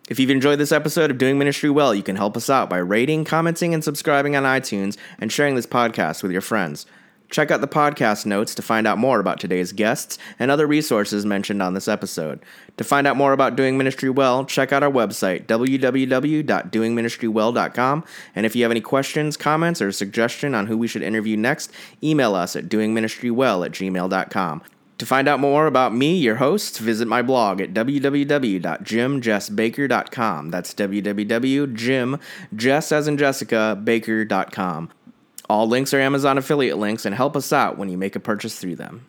If 0.10 0.20
you've 0.20 0.32
enjoyed 0.32 0.60
this 0.60 0.74
episode 0.74 1.12
of 1.12 1.18
Doing 1.18 1.40
Ministry 1.40 1.70
Well, 1.70 1.96
you 1.96 2.04
can 2.04 2.18
help 2.18 2.36
us 2.36 2.50
out 2.50 2.70
by 2.70 2.80
rating, 2.80 3.24
commenting, 3.24 3.74
and 3.74 3.86
subscribing 3.86 4.36
on 4.36 4.44
iTunes 4.44 4.98
and 5.18 5.32
sharing 5.32 5.56
this 5.56 5.66
podcast 5.66 6.24
with 6.24 6.34
your 6.34 6.42
friends. 6.42 6.86
Check 7.30 7.52
out 7.52 7.62
the 7.62 7.68
podcast 7.68 8.26
notes 8.26 8.56
to 8.56 8.62
find 8.62 8.88
out 8.88 8.98
more 8.98 9.20
about 9.20 9.40
today's 9.40 9.72
guests 9.72 10.18
and 10.40 10.50
other 10.50 10.66
resources 10.66 11.26
mentioned 11.26 11.62
on 11.62 11.74
this 11.74 11.88
episode. 11.88 12.40
To 12.78 12.84
find 12.84 13.06
out 13.08 13.18
more 13.18 13.34
about 13.34 13.56
Doing 13.56 13.78
Ministry 13.78 14.10
Well, 14.10 14.46
check 14.46 14.74
out 14.74 14.84
our 14.84 14.92
website, 14.92 15.46
www.doingministrywell.com. 15.46 18.04
And 18.36 18.46
if 18.46 18.56
you 18.56 18.64
have 18.64 18.72
any 18.72 18.82
questions, 18.82 19.38
comments, 19.38 19.82
or 19.82 19.92
suggestion 19.92 20.56
on 20.56 20.68
who 20.68 20.78
we 20.78 20.88
should 20.88 21.04
interview 21.04 21.36
next, 21.38 21.72
email 22.04 22.36
us 22.36 22.56
at 22.56 22.70
doingministrywell 22.70 23.66
at 23.66 23.72
gmail.com. 23.74 24.62
To 24.98 25.06
find 25.06 25.28
out 25.30 25.40
more 25.40 25.66
about 25.66 25.96
me, 25.96 26.18
your 26.18 26.36
host, 26.36 26.78
visit 26.80 27.08
my 27.08 27.22
blog 27.22 27.62
at 27.62 27.74
www.jimjessbaker.com. 27.74 30.50
That's 30.50 30.74
www.jim, 30.74 32.20
Jess 32.54 32.92
as 32.92 33.08
in 33.08 33.18
Jessica, 33.18 33.80
baker.com. 33.82 34.90
All 35.50 35.68
links 35.68 35.94
are 35.96 36.00
Amazon 36.00 36.38
affiliate 36.38 36.78
links 36.78 37.06
and 37.06 37.16
help 37.16 37.36
us 37.36 37.52
out 37.52 37.78
when 37.78 37.90
you 37.90 37.98
make 37.98 38.16
a 38.16 38.20
purchase 38.20 38.60
through 38.60 38.76
them. 38.76 39.08